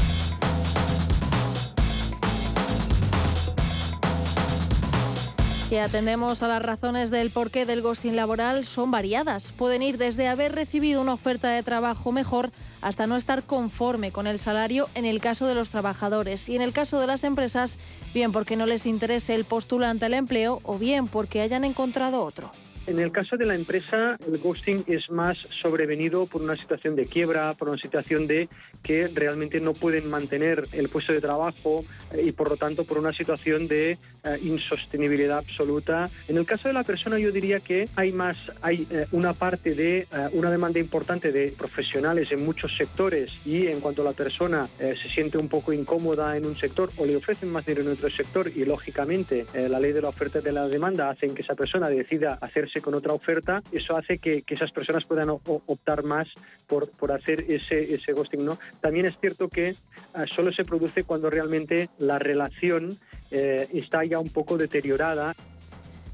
[5.73, 9.51] Si atendemos a las razones del porqué del ghosting laboral, son variadas.
[9.51, 14.27] Pueden ir desde haber recibido una oferta de trabajo mejor hasta no estar conforme con
[14.27, 17.79] el salario en el caso de los trabajadores y en el caso de las empresas,
[18.13, 22.51] bien porque no les interese el postulante al empleo o bien porque hayan encontrado otro.
[22.85, 27.05] En el caso de la empresa, el ghosting es más sobrevenido por una situación de
[27.05, 28.49] quiebra, por una situación de
[28.81, 32.97] que realmente no pueden mantener el puesto de trabajo eh, y por lo tanto por
[32.97, 33.97] una situación de eh,
[34.43, 36.09] insostenibilidad absoluta.
[36.27, 39.75] En el caso de la persona yo diría que hay más, hay eh, una parte
[39.75, 45.09] de una demanda importante de profesionales en muchos sectores y en cuanto la persona se
[45.09, 48.51] siente un poco incómoda en un sector o le ofrecen más dinero en otro sector
[48.53, 51.89] y lógicamente la ley de la oferta y de la demanda hacen que esa persona
[51.89, 56.27] decida hacerse con otra oferta, eso hace que, esas personas puedan optar más
[56.67, 58.45] por, por hacer ese, ese ghosting.
[58.45, 58.59] ¿no?
[58.81, 59.75] También es cierto que
[60.13, 62.97] ah, solo se produce cuando realmente la relación
[63.31, 65.35] eh, está ya un poco deteriorada.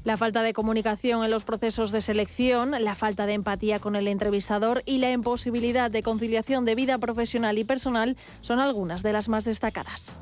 [0.04, 4.08] La falta de comunicación en los procesos de selección, la falta de empatía con el
[4.08, 9.28] entrevistador y la imposibilidad de conciliación de vida profesional y personal son algunas de las
[9.28, 10.16] más destacadas.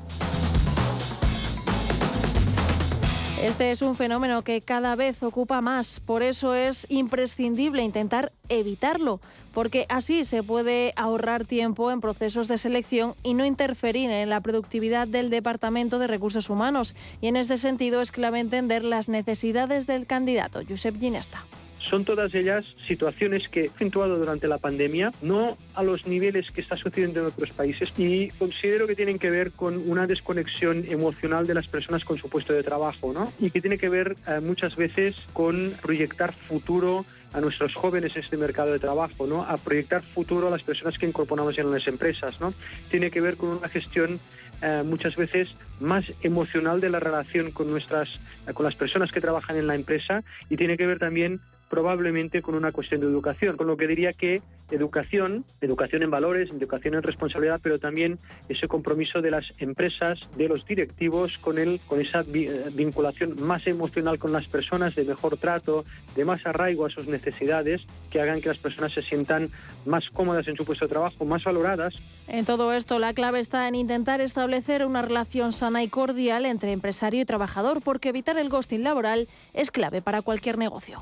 [3.41, 9.21] Este es un fenómeno que cada vez ocupa más, por eso es imprescindible intentar evitarlo,
[9.53, 14.41] porque así se puede ahorrar tiempo en procesos de selección y no interferir en la
[14.41, 16.95] productividad del Departamento de Recursos Humanos.
[17.21, 21.41] Y en este sentido es clave entender las necesidades del candidato, Josep Ginesta.
[21.79, 26.61] Son todas ellas situaciones que he acentuado durante la pandemia, no a los niveles que
[26.61, 31.47] está sucediendo en otros países y considero que tienen que ver con una desconexión emocional
[31.47, 33.31] de las personas con su puesto de trabajo, ¿no?
[33.39, 38.23] Y que tiene que ver eh, muchas veces con proyectar futuro a nuestros jóvenes en
[38.23, 39.43] este mercado de trabajo, ¿no?
[39.43, 42.53] A proyectar futuro a las personas que incorporamos en las empresas, ¿no?
[42.89, 44.19] Tiene que ver con una gestión
[44.61, 48.09] eh, muchas veces más emocional de la relación con nuestras
[48.47, 52.41] eh, con las personas que trabajan en la empresa y tiene que ver también probablemente
[52.41, 56.95] con una cuestión de educación, con lo que diría que educación, educación en valores, educación
[56.95, 62.01] en responsabilidad, pero también ese compromiso de las empresas, de los directivos con el, con
[62.01, 66.89] esa eh, vinculación más emocional con las personas, de mejor trato, de más arraigo a
[66.89, 69.49] sus necesidades, que hagan que las personas se sientan
[69.85, 71.93] más cómodas en su puesto de trabajo, más valoradas.
[72.27, 76.71] En todo esto, la clave está en intentar establecer una relación sana y cordial entre
[76.71, 81.01] empresario y trabajador, porque evitar el ghosting laboral es clave para cualquier negocio.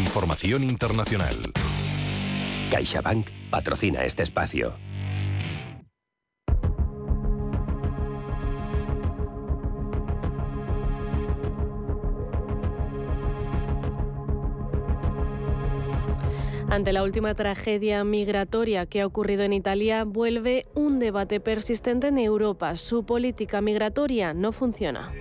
[0.00, 1.36] Información internacional.
[2.70, 4.74] CaixaBank patrocina este espacio.
[16.70, 22.16] Ante la última tragedia migratoria que ha ocurrido en Italia, vuelve un debate persistente en
[22.16, 22.76] Europa.
[22.76, 25.12] Su política migratoria no funciona.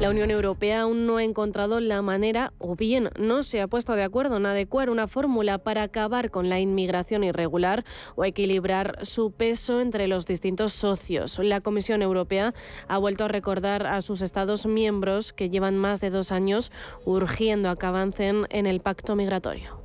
[0.00, 3.92] La Unión Europea aún no ha encontrado la manera, o bien no se ha puesto
[3.92, 7.84] de acuerdo en adecuar una fórmula para acabar con la inmigración irregular
[8.16, 11.38] o equilibrar su peso entre los distintos socios.
[11.38, 12.54] La Comisión Europea
[12.88, 16.72] ha vuelto a recordar a sus Estados miembros que llevan más de dos años
[17.04, 19.79] urgiendo a que avancen en el pacto migratorio.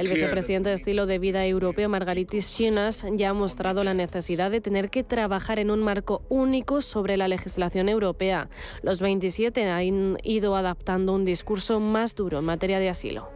[0.00, 4.60] El vicepresidente de estilo de vida europeo, Margaritis Chinas, ya ha mostrado la necesidad de
[4.60, 8.48] tener que trabajar en un marco único sobre la legislación europea.
[8.82, 13.28] Los 27 han ido adaptando un discurso más duro en materia de asilo.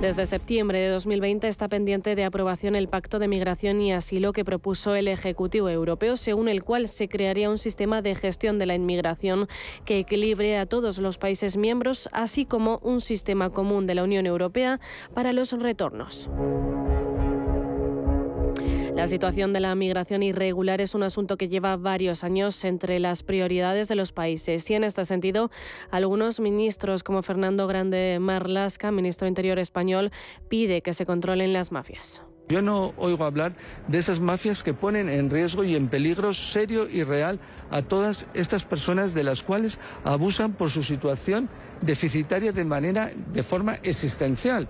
[0.00, 4.44] Desde septiembre de 2020 está pendiente de aprobación el Pacto de Migración y Asilo que
[4.44, 8.76] propuso el Ejecutivo Europeo, según el cual se crearía un sistema de gestión de la
[8.76, 9.48] inmigración
[9.84, 14.24] que equilibre a todos los países miembros, así como un sistema común de la Unión
[14.26, 14.78] Europea
[15.14, 16.30] para los retornos.
[18.98, 23.22] La situación de la migración irregular es un asunto que lleva varios años entre las
[23.22, 25.52] prioridades de los países y en este sentido
[25.92, 30.10] algunos ministros como Fernando Grande Marlasca, ministro Interior español,
[30.48, 32.22] pide que se controlen las mafias.
[32.48, 33.54] Yo no oigo hablar
[33.86, 37.38] de esas mafias que ponen en riesgo y en peligro serio y real
[37.70, 41.48] a todas estas personas de las cuales abusan por su situación
[41.82, 44.66] deficitaria de manera de forma existencial.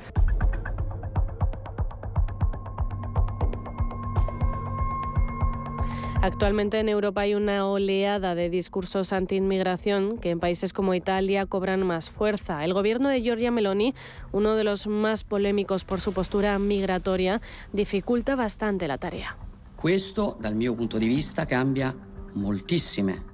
[6.20, 11.86] Actualmente en Europa hay una oleada de discursos anti-inmigración que en países como Italia cobran
[11.86, 12.64] más fuerza.
[12.64, 13.94] El gobierno de Giorgia Meloni,
[14.32, 17.40] uno de los más polémicos por su postura migratoria,
[17.72, 19.36] dificulta bastante la tarea.
[19.76, 21.94] Questo, dal mio punto di vista, cambia
[22.34, 23.27] moltissime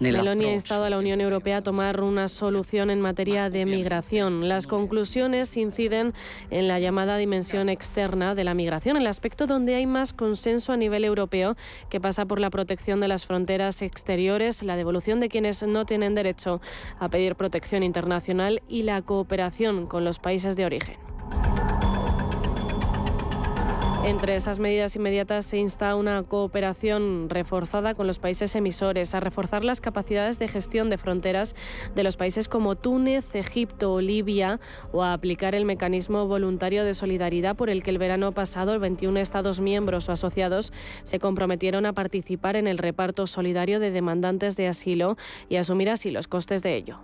[0.00, 4.48] Meloni ha instado a la Unión Europea a tomar una solución en materia de migración.
[4.48, 6.12] Las conclusiones inciden
[6.50, 10.76] en la llamada dimensión externa de la migración, el aspecto donde hay más consenso a
[10.76, 11.56] nivel europeo,
[11.88, 16.14] que pasa por la protección de las fronteras exteriores, la devolución de quienes no tienen
[16.14, 16.60] derecho
[16.98, 21.13] a pedir protección internacional y la cooperación con los países de origen.
[24.04, 29.64] Entre esas medidas inmediatas se insta una cooperación reforzada con los países emisores, a reforzar
[29.64, 31.56] las capacidades de gestión de fronteras
[31.94, 34.60] de los países como Túnez, Egipto o Libia,
[34.92, 38.78] o a aplicar el mecanismo voluntario de solidaridad por el que el verano pasado el
[38.78, 40.70] 21 Estados miembros o asociados
[41.04, 45.16] se comprometieron a participar en el reparto solidario de demandantes de asilo
[45.48, 46.98] y asumir así los costes de ello.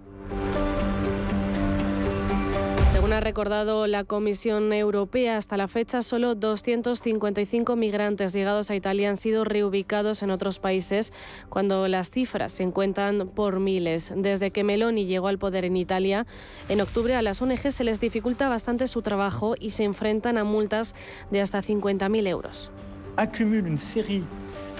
[2.91, 9.09] Según ha recordado la Comisión Europea, hasta la fecha solo 255 migrantes llegados a Italia
[9.09, 11.13] han sido reubicados en otros países,
[11.49, 14.13] cuando las cifras se encuentran por miles.
[14.17, 16.27] Desde que Meloni llegó al poder en Italia,
[16.69, 20.43] en octubre a las ONG se les dificulta bastante su trabajo y se enfrentan a
[20.43, 20.97] multas
[21.31, 22.73] de hasta 50.000 euros.
[23.17, 24.25] Accumule una serie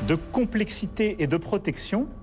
[0.09, 2.20] de complejidad y de protección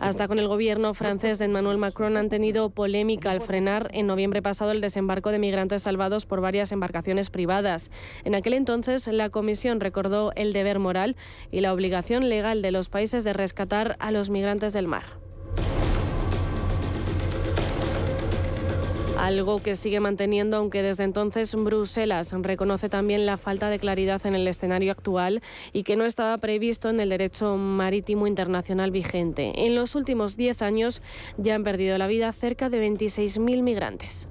[0.00, 4.42] hasta con el gobierno francés de Emmanuel Macron han tenido polémica al frenar en noviembre
[4.42, 7.90] pasado el desembarco de migrantes salvados por varias embarcaciones privadas.
[8.24, 11.16] En aquel entonces la Comisión recordó el deber moral
[11.50, 15.23] y la obligación legal de los países de rescatar a los migrantes del mar.
[19.24, 24.34] Algo que sigue manteniendo, aunque desde entonces Bruselas reconoce también la falta de claridad en
[24.34, 29.64] el escenario actual y que no estaba previsto en el derecho marítimo internacional vigente.
[29.64, 31.00] En los últimos 10 años
[31.38, 34.28] ya han perdido la vida cerca de 26.000 migrantes.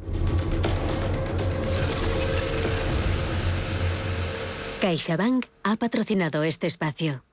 [4.80, 7.24] CaixaBank ha patrocinado este espacio.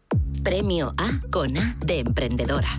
[0.43, 2.79] Premio A con A de emprendedora.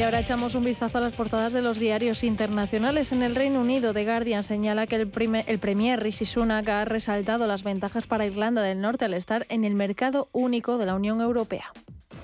[0.00, 3.12] Y ahora echamos un vistazo a las portadas de los diarios internacionales.
[3.12, 5.10] En el Reino Unido, The Guardian señala que el,
[5.46, 9.62] el Premier Rishi Sunak ha resaltado las ventajas para Irlanda del Norte al estar en
[9.62, 11.66] el mercado único de la Unión Europea.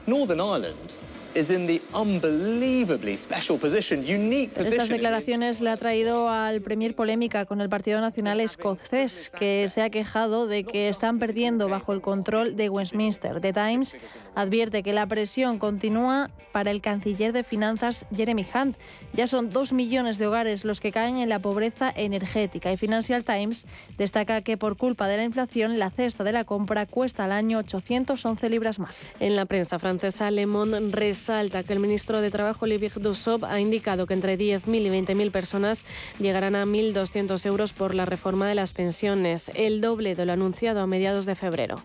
[0.06, 0.74] Northern Ireland
[4.56, 9.82] estas declaraciones le ha traído al Premier polémica con el Partido Nacional Escocés, que se
[9.82, 13.40] ha quejado de que están perdiendo bajo el control de Westminster.
[13.40, 13.96] The Times
[14.34, 18.76] advierte que la presión continúa para el canciller de finanzas Jeremy Hunt.
[19.12, 22.72] Ya son dos millones de hogares los que caen en la pobreza energética.
[22.72, 23.66] Y Financial Times
[23.98, 27.58] destaca que por culpa de la inflación, la cesta de la compra cuesta al año
[27.58, 29.08] 811 libras más.
[29.20, 30.76] En la prensa francesa, Le Monde
[31.26, 35.32] Salta que el ministro de Trabajo, Olivier Dussopt, ha indicado que entre 10.000 y 20.000
[35.32, 35.84] personas
[36.20, 40.82] llegarán a 1.200 euros por la reforma de las pensiones, el doble de lo anunciado
[40.82, 41.82] a mediados de febrero.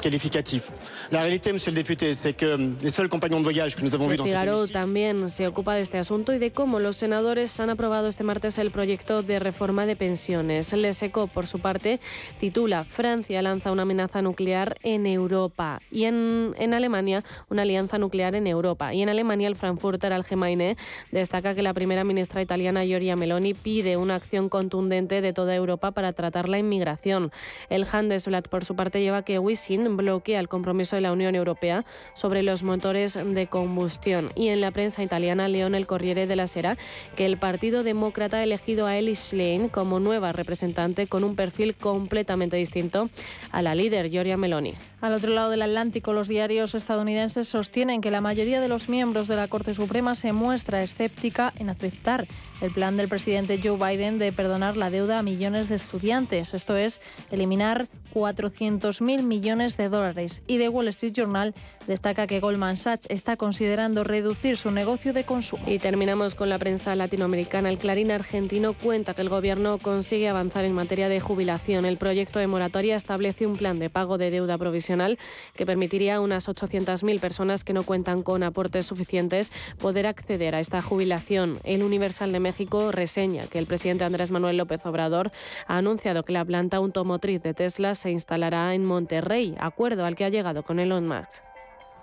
[0.00, 0.70] calificatif.
[1.10, 3.94] La réalité, monsieur le député, c'est que euh, les seuls compagnons de voyage que nous
[3.94, 4.24] avons vus dans
[4.72, 8.58] también se ocupa de este asunto y de cómo los senadores han aprobado este martes
[8.58, 10.72] el proyecto de reforma de pensiones.
[10.72, 12.00] Le Seco, por su parte,
[12.38, 18.34] titula Francia lanza una amenaza nuclear en Europa y en, en Alemania una alianza nuclear
[18.34, 18.81] en Europa.
[18.92, 20.76] Y en Alemania el Frankfurter Allgemeine
[21.10, 25.90] destaca que la primera ministra italiana Giorgia Meloni pide una acción contundente de toda Europa
[25.90, 27.30] para tratar la inmigración.
[27.68, 31.84] El Handelsblatt, por su parte, lleva que Wisi bloquea el compromiso de la Unión Europea
[32.14, 34.30] sobre los motores de combustión.
[34.34, 36.76] Y en la prensa italiana, León el Corriere de la Sera,
[37.16, 41.74] que el Partido Demócrata ha elegido a Ellie Schlein como nueva representante con un perfil
[41.74, 43.08] completamente distinto
[43.50, 44.74] a la líder Giorgia Meloni.
[45.02, 49.26] Al otro lado del Atlántico, los diarios estadounidenses sostienen que la mayoría de los miembros
[49.26, 52.28] de la Corte Suprema se muestra escéptica en aceptar
[52.60, 56.76] el plan del presidente Joe Biden de perdonar la deuda a millones de estudiantes, esto
[56.76, 57.00] es,
[57.32, 60.44] eliminar 400.000 millones de dólares.
[60.46, 61.52] Y The Wall Street Journal
[61.86, 65.64] destaca que Goldman Sachs está considerando reducir su negocio de consumo.
[65.66, 67.70] Y terminamos con la prensa latinoamericana.
[67.70, 71.84] El Clarín argentino cuenta que el gobierno consigue avanzar en materia de jubilación.
[71.84, 75.18] El proyecto de moratoria establece un plan de pago de deuda provisional
[75.54, 80.60] que permitiría a unas 800.000 personas que no cuentan con aportes suficientes poder acceder a
[80.60, 81.58] esta jubilación.
[81.64, 85.32] El Universal de México reseña que el presidente Andrés Manuel López Obrador
[85.66, 90.24] ha anunciado que la planta automotriz de Tesla se instalará en Monterrey, acuerdo al que
[90.24, 91.51] ha llegado con Elon Musk.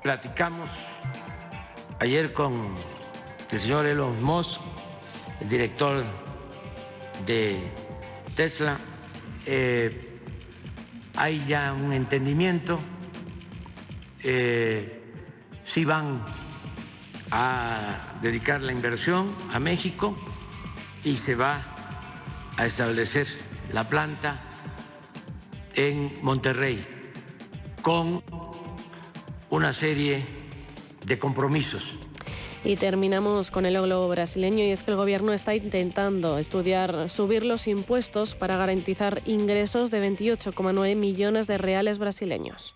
[0.01, 0.69] Platicamos
[1.99, 2.73] ayer con
[3.51, 4.61] el señor Elon Musk,
[5.41, 6.05] el director
[7.25, 7.69] de
[8.33, 8.77] Tesla.
[9.45, 10.21] Eh,
[11.17, 12.79] hay ya un entendimiento.
[14.23, 15.03] Eh,
[15.65, 16.23] si van
[17.31, 20.17] a dedicar la inversión a México
[21.03, 21.75] y se va
[22.55, 23.27] a establecer
[23.73, 24.39] la planta
[25.73, 26.87] en Monterrey
[27.81, 28.23] con
[29.49, 30.25] una serie
[31.05, 31.97] de compromisos.
[32.63, 37.45] Y terminamos con el globo brasileño y es que el gobierno está intentando estudiar subir
[37.45, 42.75] los impuestos para garantizar ingresos de 28,9 millones de reales brasileños.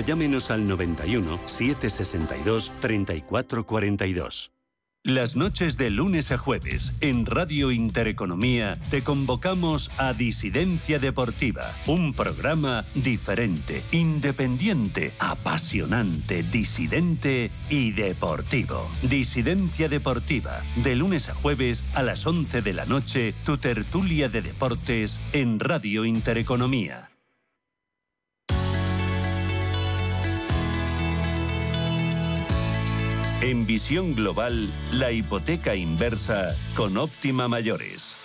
[0.01, 4.51] llámenos al 91 762 3442.
[5.03, 12.13] Las noches de lunes a jueves en Radio Intereconomía te convocamos a Disidencia Deportiva, un
[12.13, 18.87] programa diferente, independiente, apasionante, disidente y deportivo.
[19.01, 24.43] Disidencia Deportiva, de lunes a jueves a las 11 de la noche, tu tertulia de
[24.43, 27.10] deportes en Radio Intereconomía.
[33.41, 38.15] En visión global, la hipoteca inversa con óptima mayores.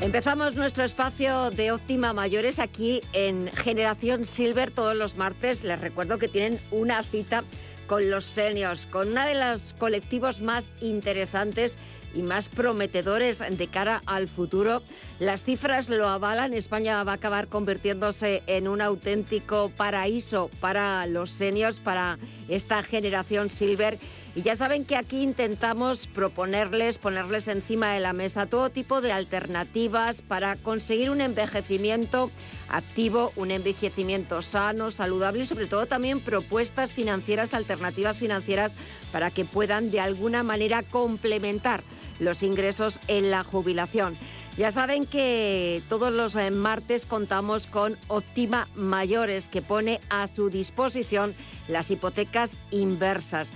[0.00, 5.62] Empezamos nuestro espacio de óptima mayores aquí en Generación Silver todos los martes.
[5.62, 7.44] Les recuerdo que tienen una cita
[7.86, 11.78] con los seniors, con uno de los colectivos más interesantes
[12.14, 14.82] y más prometedores de cara al futuro.
[15.18, 16.54] Las cifras lo avalan.
[16.54, 23.50] España va a acabar convirtiéndose en un auténtico paraíso para los seniors, para esta generación
[23.50, 23.98] silver.
[24.36, 29.12] Y ya saben que aquí intentamos proponerles, ponerles encima de la mesa todo tipo de
[29.12, 32.32] alternativas para conseguir un envejecimiento
[32.68, 38.74] activo, un envejecimiento sano, saludable y sobre todo también propuestas financieras, alternativas financieras
[39.12, 41.82] para que puedan de alguna manera complementar
[42.20, 44.16] los ingresos en la jubilación.
[44.56, 50.48] Ya saben que todos los eh, martes contamos con Optima Mayores, que pone a su
[50.48, 51.34] disposición
[51.66, 53.50] las hipotecas inversas.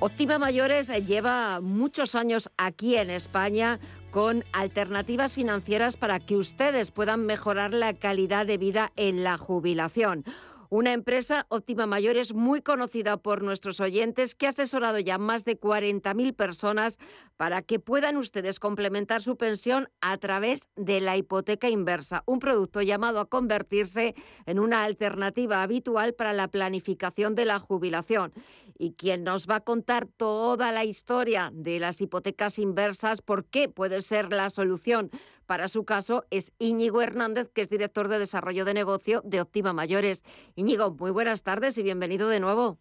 [0.00, 3.80] Optima Mayores eh, lleva muchos años aquí en España
[4.10, 10.24] con alternativas financieras para que ustedes puedan mejorar la calidad de vida en la jubilación.
[10.74, 15.56] Una empresa, Óptima Mayores, muy conocida por nuestros oyentes, que ha asesorado ya más de
[15.56, 16.98] 40.000 personas
[17.36, 22.82] para que puedan ustedes complementar su pensión a través de la hipoteca inversa, un producto
[22.82, 24.16] llamado a convertirse
[24.46, 28.32] en una alternativa habitual para la planificación de la jubilación
[28.78, 33.68] y quien nos va a contar toda la historia de las hipotecas inversas, por qué
[33.68, 35.10] puede ser la solución
[35.46, 39.72] para su caso, es Íñigo Hernández, que es director de desarrollo de negocio de Optima
[39.72, 40.24] Mayores.
[40.54, 42.78] Íñigo, muy buenas tardes y bienvenido de nuevo.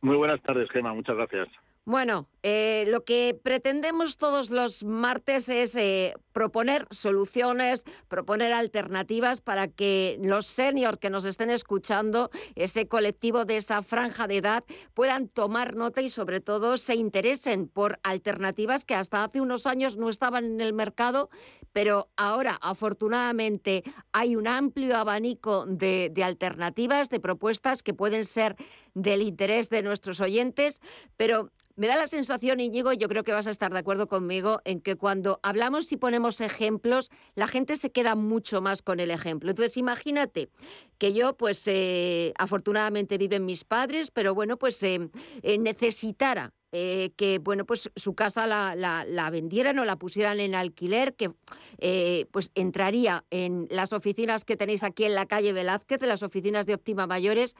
[0.00, 1.48] Muy buenas tardes, Gema, muchas gracias.
[1.84, 9.66] Bueno, eh, lo que pretendemos todos los martes es eh, proponer soluciones, proponer alternativas para
[9.66, 14.64] que los seniors que nos estén escuchando, ese colectivo de esa franja de edad,
[14.94, 19.96] puedan tomar nota y sobre todo se interesen por alternativas que hasta hace unos años
[19.96, 21.30] no estaban en el mercado,
[21.72, 28.54] pero ahora afortunadamente hay un amplio abanico de, de alternativas, de propuestas que pueden ser
[28.94, 30.80] del interés de nuestros oyentes,
[31.16, 31.50] pero
[31.82, 34.80] me da la sensación, Íñigo, yo creo que vas a estar de acuerdo conmigo, en
[34.80, 39.50] que cuando hablamos y ponemos ejemplos, la gente se queda mucho más con el ejemplo.
[39.50, 40.48] Entonces, imagínate
[40.98, 45.10] que yo, pues, eh, afortunadamente viven mis padres, pero bueno, pues eh,
[45.42, 51.14] eh, necesitara que bueno pues su casa la, la, vendieran o la pusieran en alquiler,
[51.14, 51.30] que
[52.30, 56.64] pues entraría en las oficinas que tenéis aquí en la calle Velázquez, de las oficinas
[56.64, 57.56] de Optima Mayores.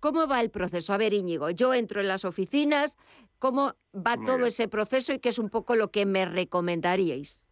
[0.00, 0.94] ¿Cómo va el proceso?
[0.94, 2.96] A ver, Íñigo, yo entro en las oficinas,
[3.40, 7.48] ¿Cómo va todo ese proceso y qué es un poco lo que me recomendaríais?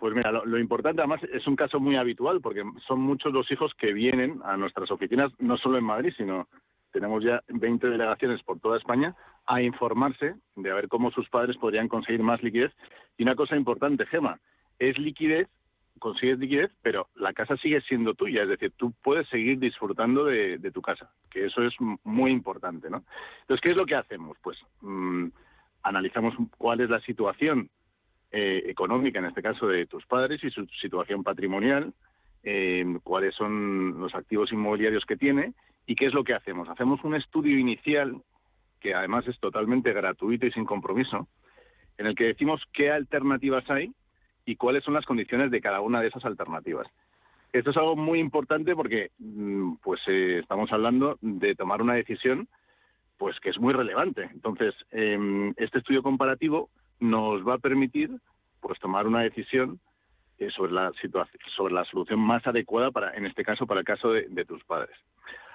[0.00, 3.72] Pues mira, lo, importante además es un caso muy habitual porque son muchos los hijos
[3.78, 6.48] que vienen a nuestras oficinas, no solo en Madrid, sino
[6.90, 9.14] tenemos ya 20 delegaciones por toda España
[9.44, 12.72] a informarse de a ver cómo sus padres podrían conseguir más liquidez.
[13.18, 14.40] Y una cosa importante, Gema,
[14.78, 15.48] es liquidez
[15.98, 20.58] consigues liquidez, pero la casa sigue siendo tuya, es decir, tú puedes seguir disfrutando de,
[20.72, 23.04] tu casa, que eso es muy importante, ¿no?
[23.42, 24.36] Entonces, ¿qué es lo que hacemos?
[24.42, 25.28] Pues mm,
[25.82, 27.70] analizamos cuál es la situación
[28.32, 31.92] eh, económica, en este caso, de tus padres y su situación patrimonial,
[32.42, 35.54] eh, cuáles son los activos inmobiliarios que tiene
[35.86, 36.68] y qué es lo que hacemos.
[36.68, 38.20] Hacemos un estudio inicial,
[38.80, 41.28] que además es totalmente gratuito y sin compromiso,
[41.96, 43.92] en el que decimos qué alternativas hay
[44.44, 46.86] y cuáles son las condiciones de cada una de esas alternativas.
[47.52, 52.48] Esto es algo muy importante porque mm, pues eh, estamos hablando de tomar una decisión
[53.16, 54.28] pues que es muy relevante.
[54.32, 56.68] Entonces, em, este estudio comparativo
[56.98, 58.10] nos va a permitir
[58.60, 59.78] pues tomar una decisión
[60.38, 63.86] eh, sobre la situación, sobre la solución más adecuada para, en este caso, para el
[63.86, 64.96] caso de, tus padres.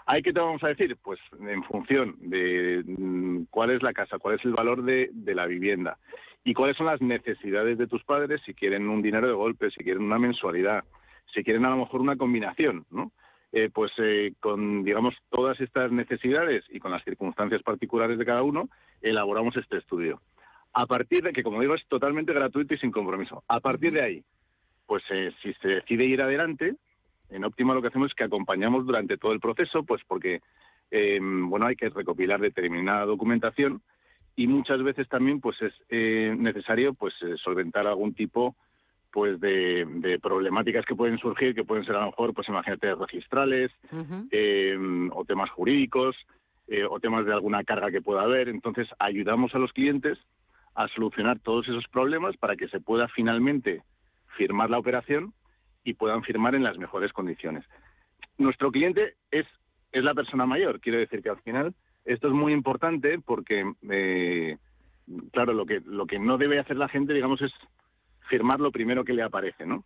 [0.06, 0.96] ¿Hay que te vamos a decir?
[1.04, 5.46] Pues en función de mm, cuál es la casa, cuál es el valor de la
[5.48, 5.98] vivienda,
[6.44, 9.84] y cuáles son las necesidades de tus padres, si quieren un dinero de golpe, si
[9.84, 10.84] quieren una mensualidad,
[11.34, 13.12] si quieren a lo mejor una combinación, ¿no?
[13.52, 18.44] Eh, pues eh, con, digamos, todas estas necesidades y con las circunstancias particulares de cada
[18.44, 18.70] uno,
[19.02, 20.22] elaboramos este estudio.
[20.74, 23.44] A partir de que, como digo, es totalmente gratuito y sin compromiso.
[23.48, 24.24] A partir de ahí,
[24.86, 26.76] pues eh, si se decide ir adelante,
[27.32, 30.42] en Óptima lo que hacemos es que acompañamos durante todo el proceso, pues porque,
[30.92, 33.82] bueno, hay que recopilar determinada documentación
[34.40, 38.56] y muchas veces también pues es eh, necesario pues eh, solventar algún tipo
[39.12, 43.70] pues de, problemáticas que pueden surgir que pueden ser a lo mejor pues imagínate registrales
[44.32, 46.16] em, o temas jurídicos
[46.70, 48.48] eh, o temas de alguna carga que pueda haber.
[48.48, 50.18] Entonces ayudamos a los clientes
[50.74, 53.84] a solucionar todos esos problemas para que se pueda finalmente
[54.38, 55.34] firmar la operación
[55.84, 57.66] y puedan firmar en las mejores condiciones.
[58.38, 59.46] Nuestro cliente es
[59.92, 61.74] es la persona mayor quiero decir que al final
[62.10, 64.57] esto es muy importante porque, eh,
[65.32, 67.51] claro, lo que, lo que no debe hacer la gente, digamos, es
[68.28, 69.84] firmar lo primero que le aparece, ¿no?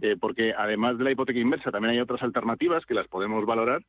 [0.00, 3.82] Eh, porque además de la hipoteca inversa también hay otras alternativas que las podemos valorar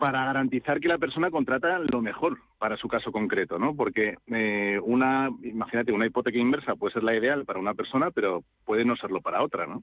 [0.00, 3.76] para garantizar que la persona contrata lo mejor para su caso concreto, ¿no?
[3.76, 8.42] Porque eh, una, imagínate, una hipoteca inversa puede ser la ideal para una persona, pero
[8.64, 9.82] puede no serlo para otra, ¿no?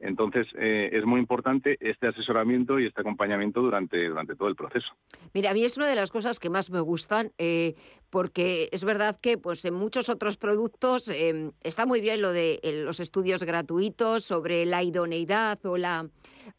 [0.00, 4.88] Entonces, eh, es muy importante este asesoramiento y este acompañamiento durante, durante todo el proceso.
[5.34, 7.74] Mira, a mí es una de las cosas que más me gustan, eh,
[8.08, 12.60] porque es verdad que pues, en muchos otros productos em, está muy bien lo de
[12.84, 16.08] los estudios gratuitos sobre la idoneidad o la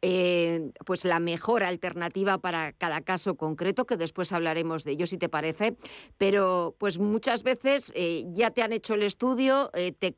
[0.02, 5.18] eh, pues la mejor alternativa para cada caso concreto, que después hablaremos de ello si
[5.18, 5.76] te parece,
[6.18, 10.14] pero pues muchas veces eh, ya te han hecho el estudio, eh, te,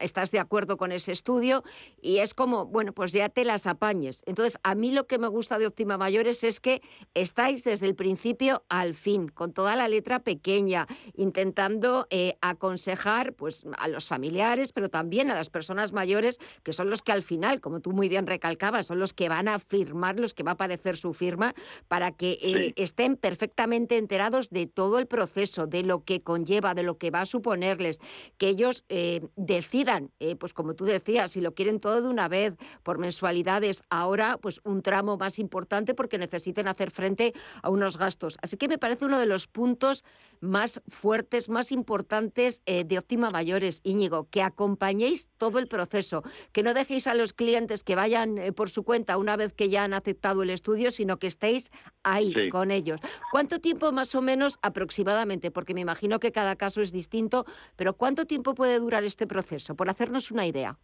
[0.00, 1.62] estás de acuerdo con ese estudio
[2.00, 4.22] y es como, bueno, pues ya te las apañes.
[4.26, 6.82] Entonces, a mí lo que me gusta de Óptima Mayores es que
[7.14, 12.06] estáis desde el principio al fin, con toda la letra pequeña, intentando
[12.40, 17.12] aconsejar pues a los familiares, pero también a las personas mayores, que son los que
[17.12, 20.42] al final, como tú muy bien recalcabas, son los que van a firmar, los que
[20.42, 21.54] va a aparecer su firma,
[21.86, 26.82] para que eh, estén perfectamente enterados de todo el proceso, de lo que conlleva, de
[26.82, 28.00] lo que va a suponerles,
[28.38, 32.28] que ellos eh, decidan, eh, pues como tú decías, si lo quieren todo de una
[32.28, 37.98] vez, por mensualidades, ahora pues un tramo más importante porque necesiten hacer frente a unos
[37.98, 38.38] gastos.
[38.42, 40.02] Así que me parece uno de los puntos
[40.40, 46.22] más fuertes, más importantes de Óptima Mayores, Íñigo, que acompañéis todo el proceso,
[46.52, 49.68] que no dejéis a los clientes que vayan por su su cuenta una vez que
[49.70, 51.72] ya han aceptado el estudio, sino que estéis
[52.04, 53.00] ahí con ellos.
[53.32, 55.50] ¿Cuánto tiempo más o menos aproximadamente?
[55.50, 59.74] Porque me imagino que cada caso es distinto, pero ¿cuánto tiempo puede durar este proceso?
[59.74, 60.78] Por hacernos una idea.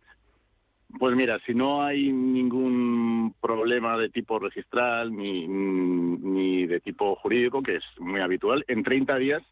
[0.98, 7.62] Pues mira, si no hay ningún problema de tipo registral ni, ni de tipo jurídico,
[7.62, 9.42] que es muy habitual, en 30 días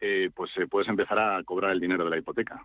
[0.00, 2.64] eh, pues eh, puedes empezar a cobrar el dinero de la hipoteca.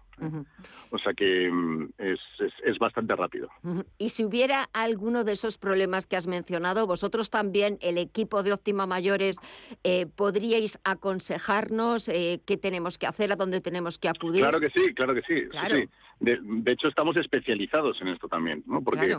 [0.92, 2.20] O sea que mm, es,
[2.64, 3.50] es, bastante rápido.
[3.98, 8.54] Y si hubiera alguno de esos problemas que has mencionado, vosotros también, el equipo de
[8.54, 9.38] Óptima Mayores,
[9.84, 14.42] eh, podríais aconsejarnos qué tenemos que hacer, a dónde tenemos que acudir.
[14.42, 15.48] Claro que sí, claro que sí.
[16.20, 18.82] De, hecho, estamos especializados en esto también, ¿no?
[18.84, 19.18] Porque,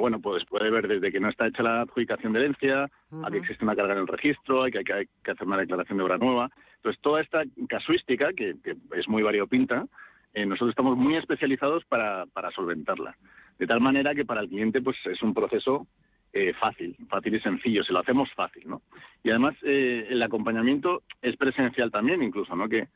[0.00, 2.90] bueno, pues puede ver desde que no está hecha la adjudicación de herencia,
[3.22, 5.98] a que existe una carga en el registro, hay que, hay que hacer una declaración
[5.98, 6.50] de obra nueva.
[6.76, 8.54] Entonces, toda esta casuística, que,
[8.96, 9.86] es muy variopinta,
[10.34, 13.16] eh, nosotros estamos muy especializados para, solventarla.
[13.58, 15.86] De tal manera que para el cliente pues es un proceso
[16.32, 18.82] eh, fácil, fácil y sencillo, se lo hacemos fácil, ¿no?
[19.24, 22.68] Y además eh, el acompañamiento es presencial también, incluso, ¿no?
[22.68, 22.88] Que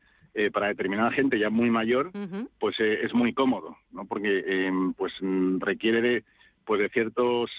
[0.53, 2.13] para determinada gente ya muy mayor,
[2.61, 4.05] pues es muy cómodo, ¿no?
[4.05, 5.13] Porque pues
[5.59, 6.25] requiere de
[6.65, 7.51] pues de ciertos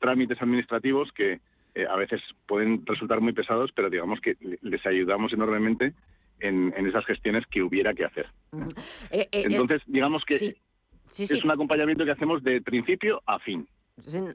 [0.00, 1.40] trámites administrativos que
[1.74, 5.92] eh, a veces pueden resultar muy pesados, pero digamos que les ayudamos enormemente
[6.38, 8.26] en, esas gestiones que hubiera que hacer.
[9.10, 10.56] Eh, eh, Entonces, digamos que
[11.18, 13.66] es un acompañamiento que hacemos de principio a fin.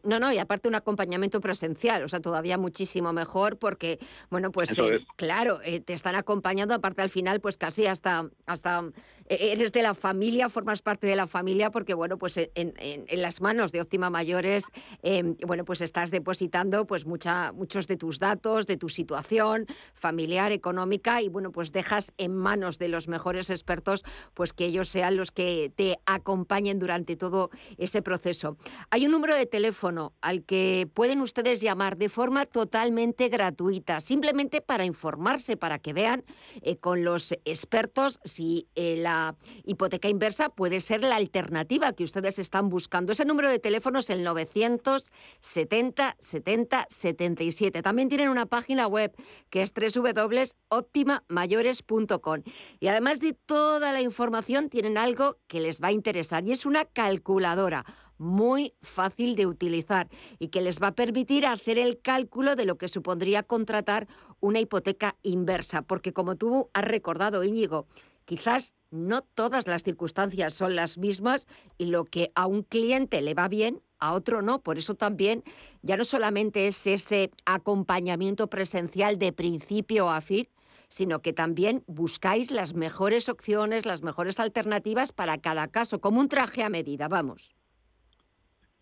[0.03, 3.99] No, no, y aparte un acompañamiento presencial, o sea, todavía muchísimo mejor porque,
[4.29, 4.73] bueno, pues
[5.17, 8.83] claro, te están acompañando, aparte al final, pues casi hasta, hasta
[9.29, 12.73] eres de la familia, formas parte de la familia, porque bueno, pues en,
[13.11, 14.65] las manos de Óptima Mayores,
[15.03, 20.51] em, bueno, pues estás depositando pues mucha, muchos de tus datos, de tu situación familiar,
[20.51, 24.03] económica, y bueno, pues dejas en manos de los mejores expertos,
[24.33, 28.57] pues que ellos sean los que te acompañen durante todo ese proceso.
[28.89, 34.61] Hay un número de teléfono al que pueden ustedes llamar de forma totalmente gratuita, simplemente
[34.61, 36.23] para informarse, para que vean
[36.61, 39.18] eh, con los expertos si eh, la
[39.65, 43.11] hipoteca inversa puede ser la alternativa que ustedes están buscando.
[43.11, 47.81] Ese número de teléfono es el 970 70 77.
[47.81, 49.13] También tienen una página web
[49.49, 52.43] que es www.optimamayores.com.
[52.79, 56.65] Y además de toda la información, tienen algo que les va a interesar y es
[56.65, 57.85] una calculadora
[58.17, 60.07] muy fácil de utilizar
[60.39, 64.09] y que les va a permitir hacer el cálculo de lo que supondría contratar
[64.41, 65.83] una hipoteca inversa.
[65.83, 67.87] Porque como tú has recordado, Íñigo,
[68.29, 73.33] Quizás no todas las circunstancias son las mismas y lo que a un cliente le
[73.33, 74.61] va bien, a otro no.
[74.61, 75.43] Por eso también
[75.81, 80.47] ya no solamente es ese acompañamiento presencial de principio a fin,
[80.87, 86.29] sino que también buscáis las mejores opciones, las mejores alternativas para cada caso, como un
[86.29, 87.55] traje a medida, vamos.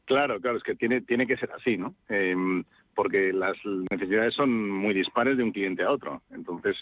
[0.06, 1.94] Claro, claro, es que tiene, tiene que ser así, ¿no?
[2.08, 2.64] Em,
[2.96, 3.58] porque las
[3.92, 6.22] necesidades son muy dispares de un cliente a otro.
[6.32, 6.78] Entonces,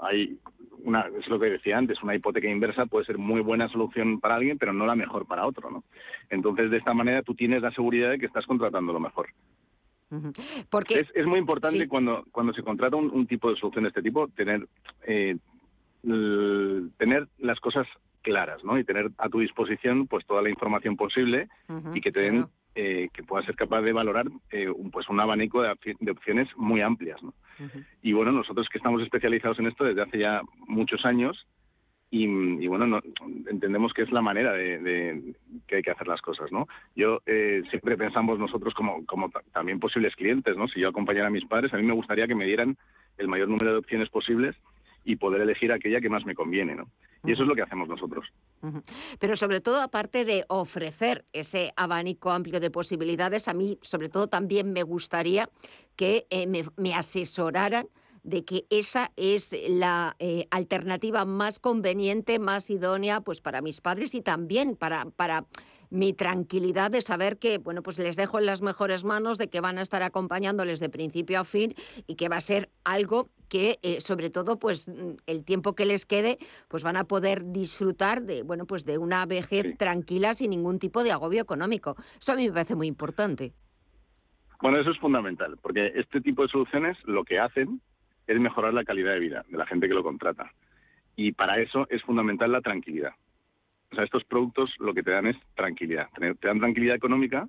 [0.00, 0.38] hay
[0.84, 4.36] una, es lo que decía antes, una hipoteca inversa puede ser muy buena solución para
[4.36, 5.84] alguien, pero no la mejor para otro, ¿no?
[6.30, 9.28] Entonces, de esta manera tú tienes la seguridad de que estás contratando lo mejor.
[10.70, 14.28] Porque es, muy importante cuando, cuando se contrata un, tipo de solución de este tipo
[14.28, 14.66] tener,
[15.02, 15.36] eh,
[16.96, 17.86] tener las cosas
[18.22, 18.78] claras, ¿no?
[18.78, 21.48] Y tener a tu disposición pues toda la información posible
[21.94, 25.20] y que te den eh, que puedas ser capaz de valorar eh, un, pues un
[25.20, 25.70] abanico de,
[26.10, 27.34] opciones muy amplias, ¿no?
[28.02, 31.46] Y bueno, nosotros que estamos especializados en esto desde hace ya muchos años
[32.10, 33.00] y, bueno,
[33.50, 35.34] entendemos que es la manera de,
[35.66, 36.66] que hay que hacer las cosas, ¿no?
[36.96, 40.68] Yo eh, siempre pensamos nosotros como, como también posibles clientes, ¿no?
[40.68, 42.78] Si yo acompañara a mis padres, a mí me gustaría que me dieran
[43.18, 44.56] el mayor número de opciones posibles
[45.04, 46.88] y poder elegir aquella que más me conviene, ¿no?
[47.24, 48.26] Y eso es lo que hacemos nosotros.
[49.18, 54.28] Pero sobre todo, aparte de ofrecer ese abanico amplio de posibilidades, a mí sobre todo
[54.28, 55.48] también me gustaría
[55.96, 57.88] que eh, me, asesoraran
[58.22, 64.14] de que esa es la eh, alternativa más conveniente, más idónea, pues para mis padres
[64.14, 65.46] y también para, para
[65.90, 69.60] mi tranquilidad de saber que, bueno, pues les dejo en las mejores manos, de que
[69.60, 71.74] van a estar acompañándoles de principio a fin
[72.06, 75.86] y que va a ser algo que, eh, sobre todo, pues mm, el tiempo que
[75.86, 80.50] les quede, pues van a poder disfrutar de, bueno, pues de una vejez tranquila sin
[80.50, 81.96] ningún tipo de agobio económico.
[82.20, 83.52] Eso a mí me parece muy importante.
[84.60, 87.80] Bueno, eso es fundamental, porque este tipo de soluciones lo que hacen
[88.26, 90.52] es mejorar la calidad de vida de la gente que lo contrata.
[91.16, 93.12] Y para eso es fundamental la tranquilidad.
[93.90, 96.08] O sea, estos productos lo que te dan es tranquilidad.
[96.18, 97.48] Te dan tranquilidad económica,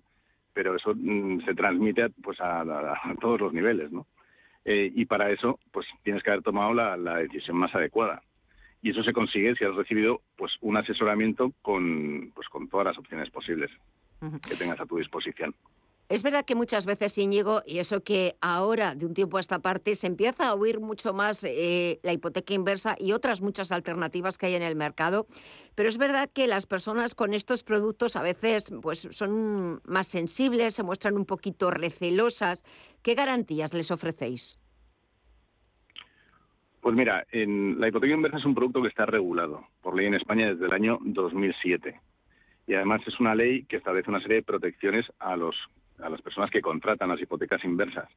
[0.53, 2.63] pero eso mm, se transmite pues a,
[3.19, 4.07] todos los niveles, ¿no?
[4.65, 8.21] Eh, y para eso, pues tienes que haber tomado la, decisión más adecuada.
[8.81, 12.97] Y eso se consigue si has recibido pues un asesoramiento con, pues, con todas las
[12.97, 13.69] opciones posibles
[14.47, 15.53] que tengas a tu disposición.
[16.09, 19.59] Es verdad que muchas veces, Íñigo, y eso que ahora, de un tiempo a esta
[19.59, 24.39] parte, se empieza a oír mucho más eh, la hipoteca inversa y otras muchas alternativas
[24.39, 25.27] que hay en el mercado,
[25.75, 30.73] pero es verdad que las personas con estos productos a veces pues, son más sensibles,
[30.73, 32.63] se muestran un poquito recelosas.
[33.03, 34.57] ¿Qué garantías les ofrecéis?
[36.81, 40.47] Pues mira, la hipoteca inversa es un producto que está regulado por ley en España
[40.47, 41.99] desde el año 2007
[42.65, 45.55] y además es una ley que establece una serie de protecciones a los
[46.01, 48.09] a las personas que contratan las hipotecas inversas.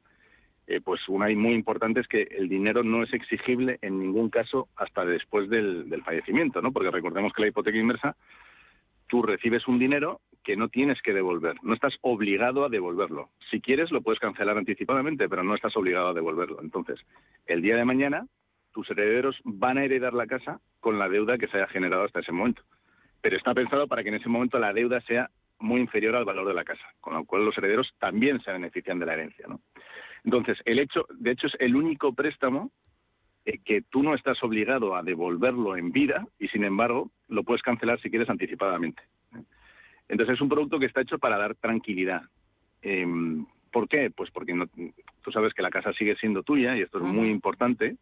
[0.66, 4.68] Eh, pues una muy importante es que el dinero no es exigible en ningún caso
[4.76, 6.72] hasta después del, fallecimiento, ¿no?
[6.72, 8.16] Porque recordemos que la hipoteca inversa,
[9.09, 13.30] tú recibes un dinero que no tienes que devolver, no estás obligado a devolverlo.
[13.51, 16.61] Si quieres lo puedes cancelar anticipadamente, pero no estás obligado a devolverlo.
[16.62, 17.01] Entonces,
[17.47, 18.26] el día de mañana
[18.72, 22.20] tus herederos van a heredar la casa con la deuda que se haya generado hasta
[22.20, 22.62] ese momento.
[23.20, 25.30] Pero está pensado para que en ese momento la deuda sea
[25.62, 28.98] muy inferior al valor de la casa, con lo cual los herederos también se benefician
[28.98, 29.46] de la herencia.
[29.48, 29.60] ¿no?
[30.24, 32.70] Entonces, el hecho, de hecho, es el único préstamo
[33.44, 37.62] eh, que tú no estás obligado a devolverlo en vida y, sin embargo, lo puedes
[37.62, 39.02] cancelar si quieres anticipadamente.
[40.08, 42.22] Entonces, es un producto que está hecho para dar tranquilidad.
[42.82, 44.10] Em, ¿Por qué?
[44.10, 44.54] Pues porque
[45.22, 47.96] tú sabes que la casa sigue siendo tuya y esto es muy importante.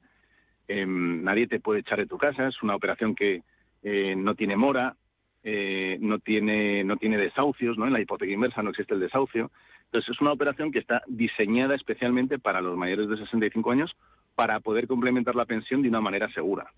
[0.66, 3.42] Em, nadie te puede echar de tu casa, es una operación que
[3.82, 4.96] eh, no tiene mora,
[5.42, 7.86] eh, no tiene no tiene desahucios, ¿no?
[7.86, 9.50] En la hipoteca inversa no existe el desahucio.
[9.86, 13.90] Entonces es una operación que está diseñada especialmente para los mayores de 65 años
[14.34, 16.70] para poder complementar la pensión de una manera segura.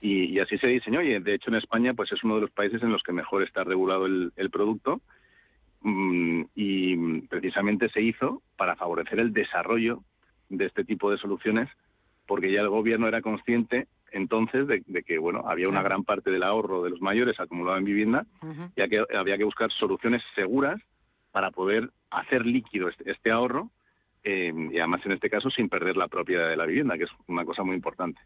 [0.00, 2.82] y, así se diseñó y de hecho en España pues es uno de los países
[2.82, 5.02] en los que mejor está regulado el, producto
[5.82, 10.00] mm, y precisamente se hizo para favorecer el desarrollo
[10.48, 11.68] de este tipo de soluciones
[12.26, 16.42] porque ya el gobierno era consciente entonces de, que bueno había una gran parte del
[16.42, 18.26] ahorro de los mayores acumulado en vivienda
[18.76, 20.80] ya que había que buscar soluciones seguras
[21.32, 23.70] para poder hacer líquido este, este ahorro
[24.26, 27.10] Em, y además en este caso sin perder la propiedad de la vivienda, que es
[27.26, 28.22] una cosa muy importante.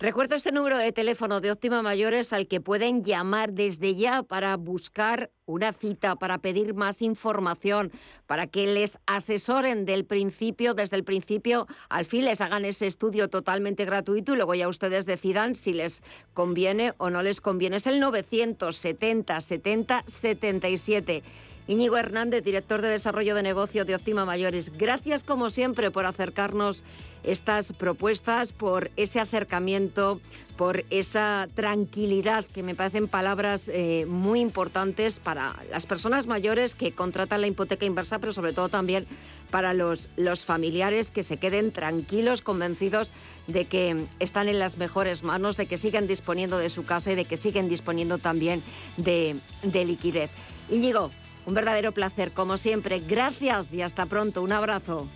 [0.00, 4.56] Recuerdo este número de teléfono de Óptima Mayores al que pueden llamar desde ya para
[4.56, 7.92] buscar una cita, para pedir más información,
[8.26, 13.28] para que les asesoren del principio, desde el principio al fin les hagan ese estudio
[13.28, 16.02] totalmente gratuito y luego ya ustedes decidan si les
[16.32, 17.76] conviene o no les conviene.
[17.76, 21.22] Es el 970 70 77.
[21.66, 26.82] Íñigo Hernández, director de Desarrollo de Negocio de Optima Mayores, gracias como siempre por acercarnos
[27.22, 30.20] estas propuestas, por ese acercamiento,
[30.58, 36.92] por esa tranquilidad, que me parecen palabras eh, muy importantes para las personas mayores que
[36.92, 39.06] contratan la hipoteca inversa, pero sobre todo también
[39.50, 43.10] para los, los familiares que se queden tranquilos, convencidos
[43.46, 47.14] de que están en las mejores manos, de que siguen disponiendo de su casa y
[47.14, 48.62] de que siguen disponiendo también
[48.98, 50.30] de, de liquidez.
[50.70, 51.10] Íñigo,
[51.46, 53.00] un verdadero placer, como siempre.
[53.00, 54.42] Gracias y hasta pronto.
[54.42, 55.06] Un abrazo.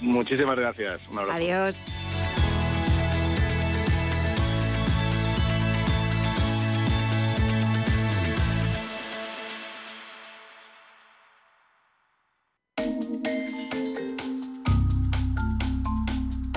[0.00, 1.00] Muchísimas gracias.
[1.08, 1.36] Un abrazo.
[1.36, 1.76] Adiós.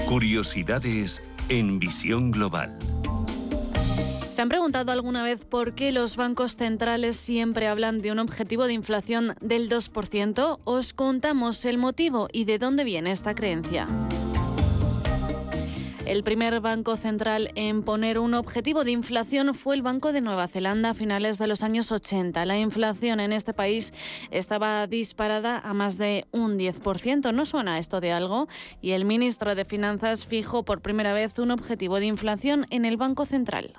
[0.08, 2.78] Curiosidades en visión global.
[4.36, 8.68] ¿Se han preguntado alguna vez por qué los bancos centrales siempre hablan de un objetivo
[8.68, 10.60] de inflación del 2%?
[10.66, 13.88] Os contamos el motivo y de dónde viene esta creencia.
[16.06, 20.50] El primer banco central en poner un objetivo de inflación fue el Banco de Nueva
[20.50, 22.46] Zelanda a finales de los años 80.
[22.46, 23.94] La inflación en este país
[24.32, 27.34] estaba disparada a más de un 10%.
[27.34, 28.50] ¿No suena esto de algo?
[28.82, 32.98] Y el ministro de Finanzas fijó por primera vez un objetivo de inflación en el
[32.98, 33.76] Banco Central.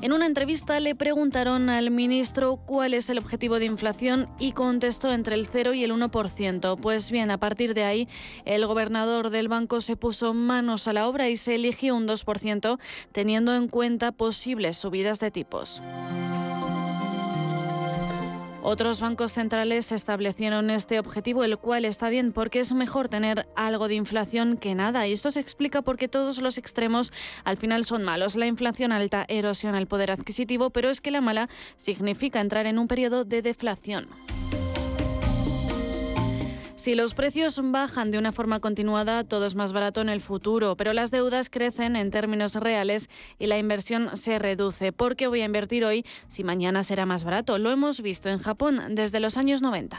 [0.00, 5.12] En una entrevista le preguntaron al ministro cuál es el objetivo de inflación y contestó
[5.12, 6.78] entre el 0 y el 1%.
[6.80, 8.08] Pues bien, a partir de ahí,
[8.44, 12.78] el gobernador del banco se puso manos a la obra y se eligió un 2%,
[13.10, 15.82] teniendo en cuenta posibles subidas de tipos.
[18.62, 23.86] Otros bancos centrales establecieron este objetivo, el cual está bien porque es mejor tener algo
[23.86, 25.06] de inflación que nada.
[25.06, 27.12] Y esto se explica porque todos los extremos
[27.44, 28.34] al final son malos.
[28.34, 32.78] La inflación alta erosiona el poder adquisitivo, pero es que la mala significa entrar en
[32.78, 34.08] un periodo de deflación.
[36.78, 40.76] Si los precios bajan de una forma continuada, todo es más barato en el futuro,
[40.76, 44.92] pero las deudas crecen en términos reales y la inversión se reduce.
[44.92, 47.58] ¿Por qué voy a invertir hoy si mañana será más barato?
[47.58, 49.98] Lo hemos visto en Japón desde los años 90.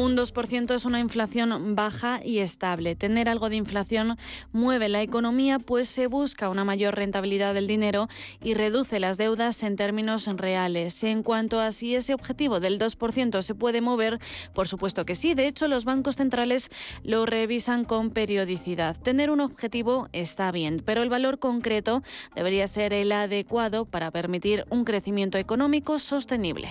[0.00, 2.96] Un 2% es una inflación baja y estable.
[2.96, 4.16] Tener algo de inflación
[4.50, 8.08] mueve la economía, pues se busca una mayor rentabilidad del dinero
[8.42, 11.04] y reduce las deudas en términos reales.
[11.04, 14.20] En cuanto a si ese objetivo del 2% se puede mover,
[14.54, 15.34] por supuesto que sí.
[15.34, 16.70] De hecho, los bancos centrales
[17.04, 18.96] lo revisan con periodicidad.
[18.96, 22.02] Tener un objetivo está bien, pero el valor concreto
[22.34, 26.70] debería ser el adecuado para permitir un crecimiento económico sostenible.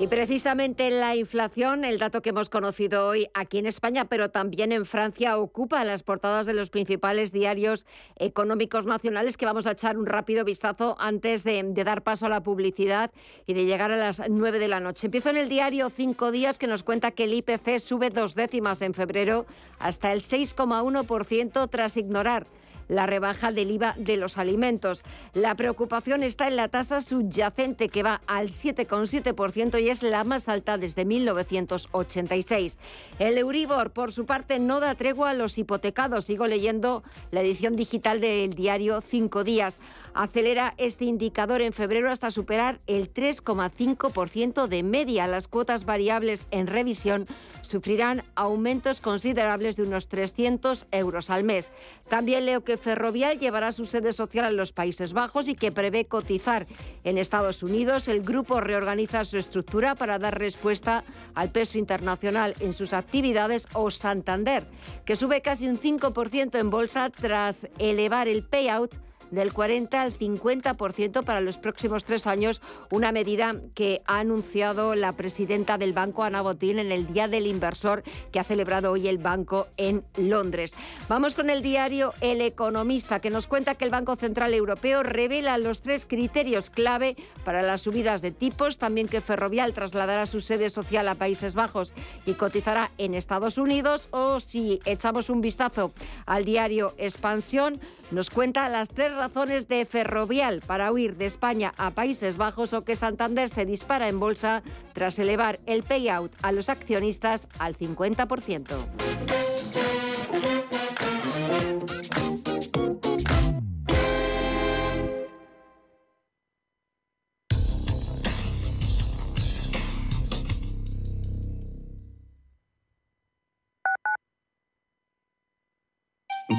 [0.00, 4.72] Y precisamente la inflación, el dato que hemos conocido hoy aquí en España, pero también
[4.72, 7.84] en Francia, ocupa las portadas de los principales diarios
[8.16, 12.42] económicos nacionales que vamos a echar un rápido vistazo antes de, dar paso a la
[12.42, 13.10] publicidad
[13.46, 15.08] y de llegar a las 9 de la noche.
[15.08, 18.80] Empiezo en el diario Cinco Días que nos cuenta que el IPC sube dos décimas
[18.80, 19.44] en febrero
[19.78, 22.46] hasta el 6,1% tras ignorar
[22.90, 25.02] la rebaja del IVA de los alimentos.
[25.32, 30.48] La preocupación está en la tasa subyacente que va al 7,7% y es la más
[30.48, 32.78] alta desde 1986.
[33.18, 36.26] El Euribor, por su parte, no da tregua a los hipotecados.
[36.26, 39.78] Sigo leyendo la edición digital del diario Cinco Días
[40.14, 45.26] acelera este indicador en febrero hasta superar el 3,5% de media.
[45.26, 47.26] Las cuotas variables en revisión
[47.62, 51.70] sufrirán aumentos considerables de unos 300 euros al mes.
[52.08, 56.06] También leo que Ferrovial llevará su sede social a los Países Bajos y que prevé
[56.06, 56.66] cotizar
[57.04, 58.08] en Estados Unidos.
[58.08, 61.04] El grupo reorganiza su estructura para dar respuesta
[61.34, 64.64] al peso internacional en sus actividades o Santander,
[65.04, 68.94] que sube casi un 5% en bolsa tras elevar el payout
[69.30, 72.60] del 40 al 50% para los próximos tres años,
[72.90, 77.46] una medida que ha anunciado la presidenta del banco, Ana Botín, en el Día del
[77.46, 78.02] Inversor
[78.32, 80.74] que ha celebrado hoy el banco en Londres.
[81.08, 85.58] Vamos con el diario El Economista, que nos cuenta que el Banco Central Europeo revela
[85.58, 90.70] los tres criterios clave para las subidas de tipos, también que Ferrovial trasladará su sede
[90.70, 91.92] social a Países Bajos
[92.26, 95.92] y cotizará en Estados Unidos, o si echamos un vistazo
[96.26, 101.90] al diario Expansión, nos cuenta las tres razones de Ferrovial para huir de España a
[101.90, 104.62] Países Bajos o que Santander se dispara en bolsa
[104.94, 109.49] tras elevar el payout a los accionistas al 50%.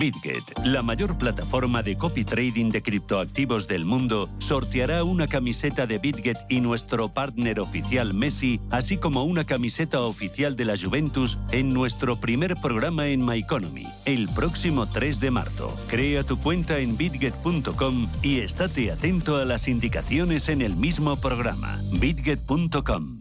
[0.01, 5.99] BitGet, la mayor plataforma de copy trading de criptoactivos del mundo, sorteará una camiseta de
[5.99, 11.71] BitGet y nuestro partner oficial Messi, así como una camiseta oficial de la Juventus en
[11.71, 15.77] nuestro primer programa en MyEconomy, el próximo 3 de marzo.
[15.87, 21.77] Crea tu cuenta en bitget.com y estate atento a las indicaciones en el mismo programa.
[21.99, 23.20] bitget.com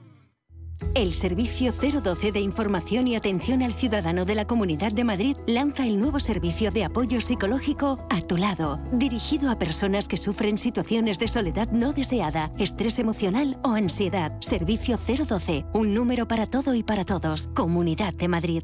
[0.95, 5.85] El Servicio 012 de Información y Atención al Ciudadano de la Comunidad de Madrid lanza
[5.85, 11.17] el nuevo servicio de apoyo psicológico A tu lado, dirigido a personas que sufren situaciones
[11.19, 14.33] de soledad no deseada, estrés emocional o ansiedad.
[14.41, 17.47] Servicio 012, un número para todo y para todos.
[17.55, 18.63] Comunidad de Madrid.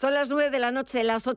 [0.00, 1.28] Son las 9 de la noche, las 8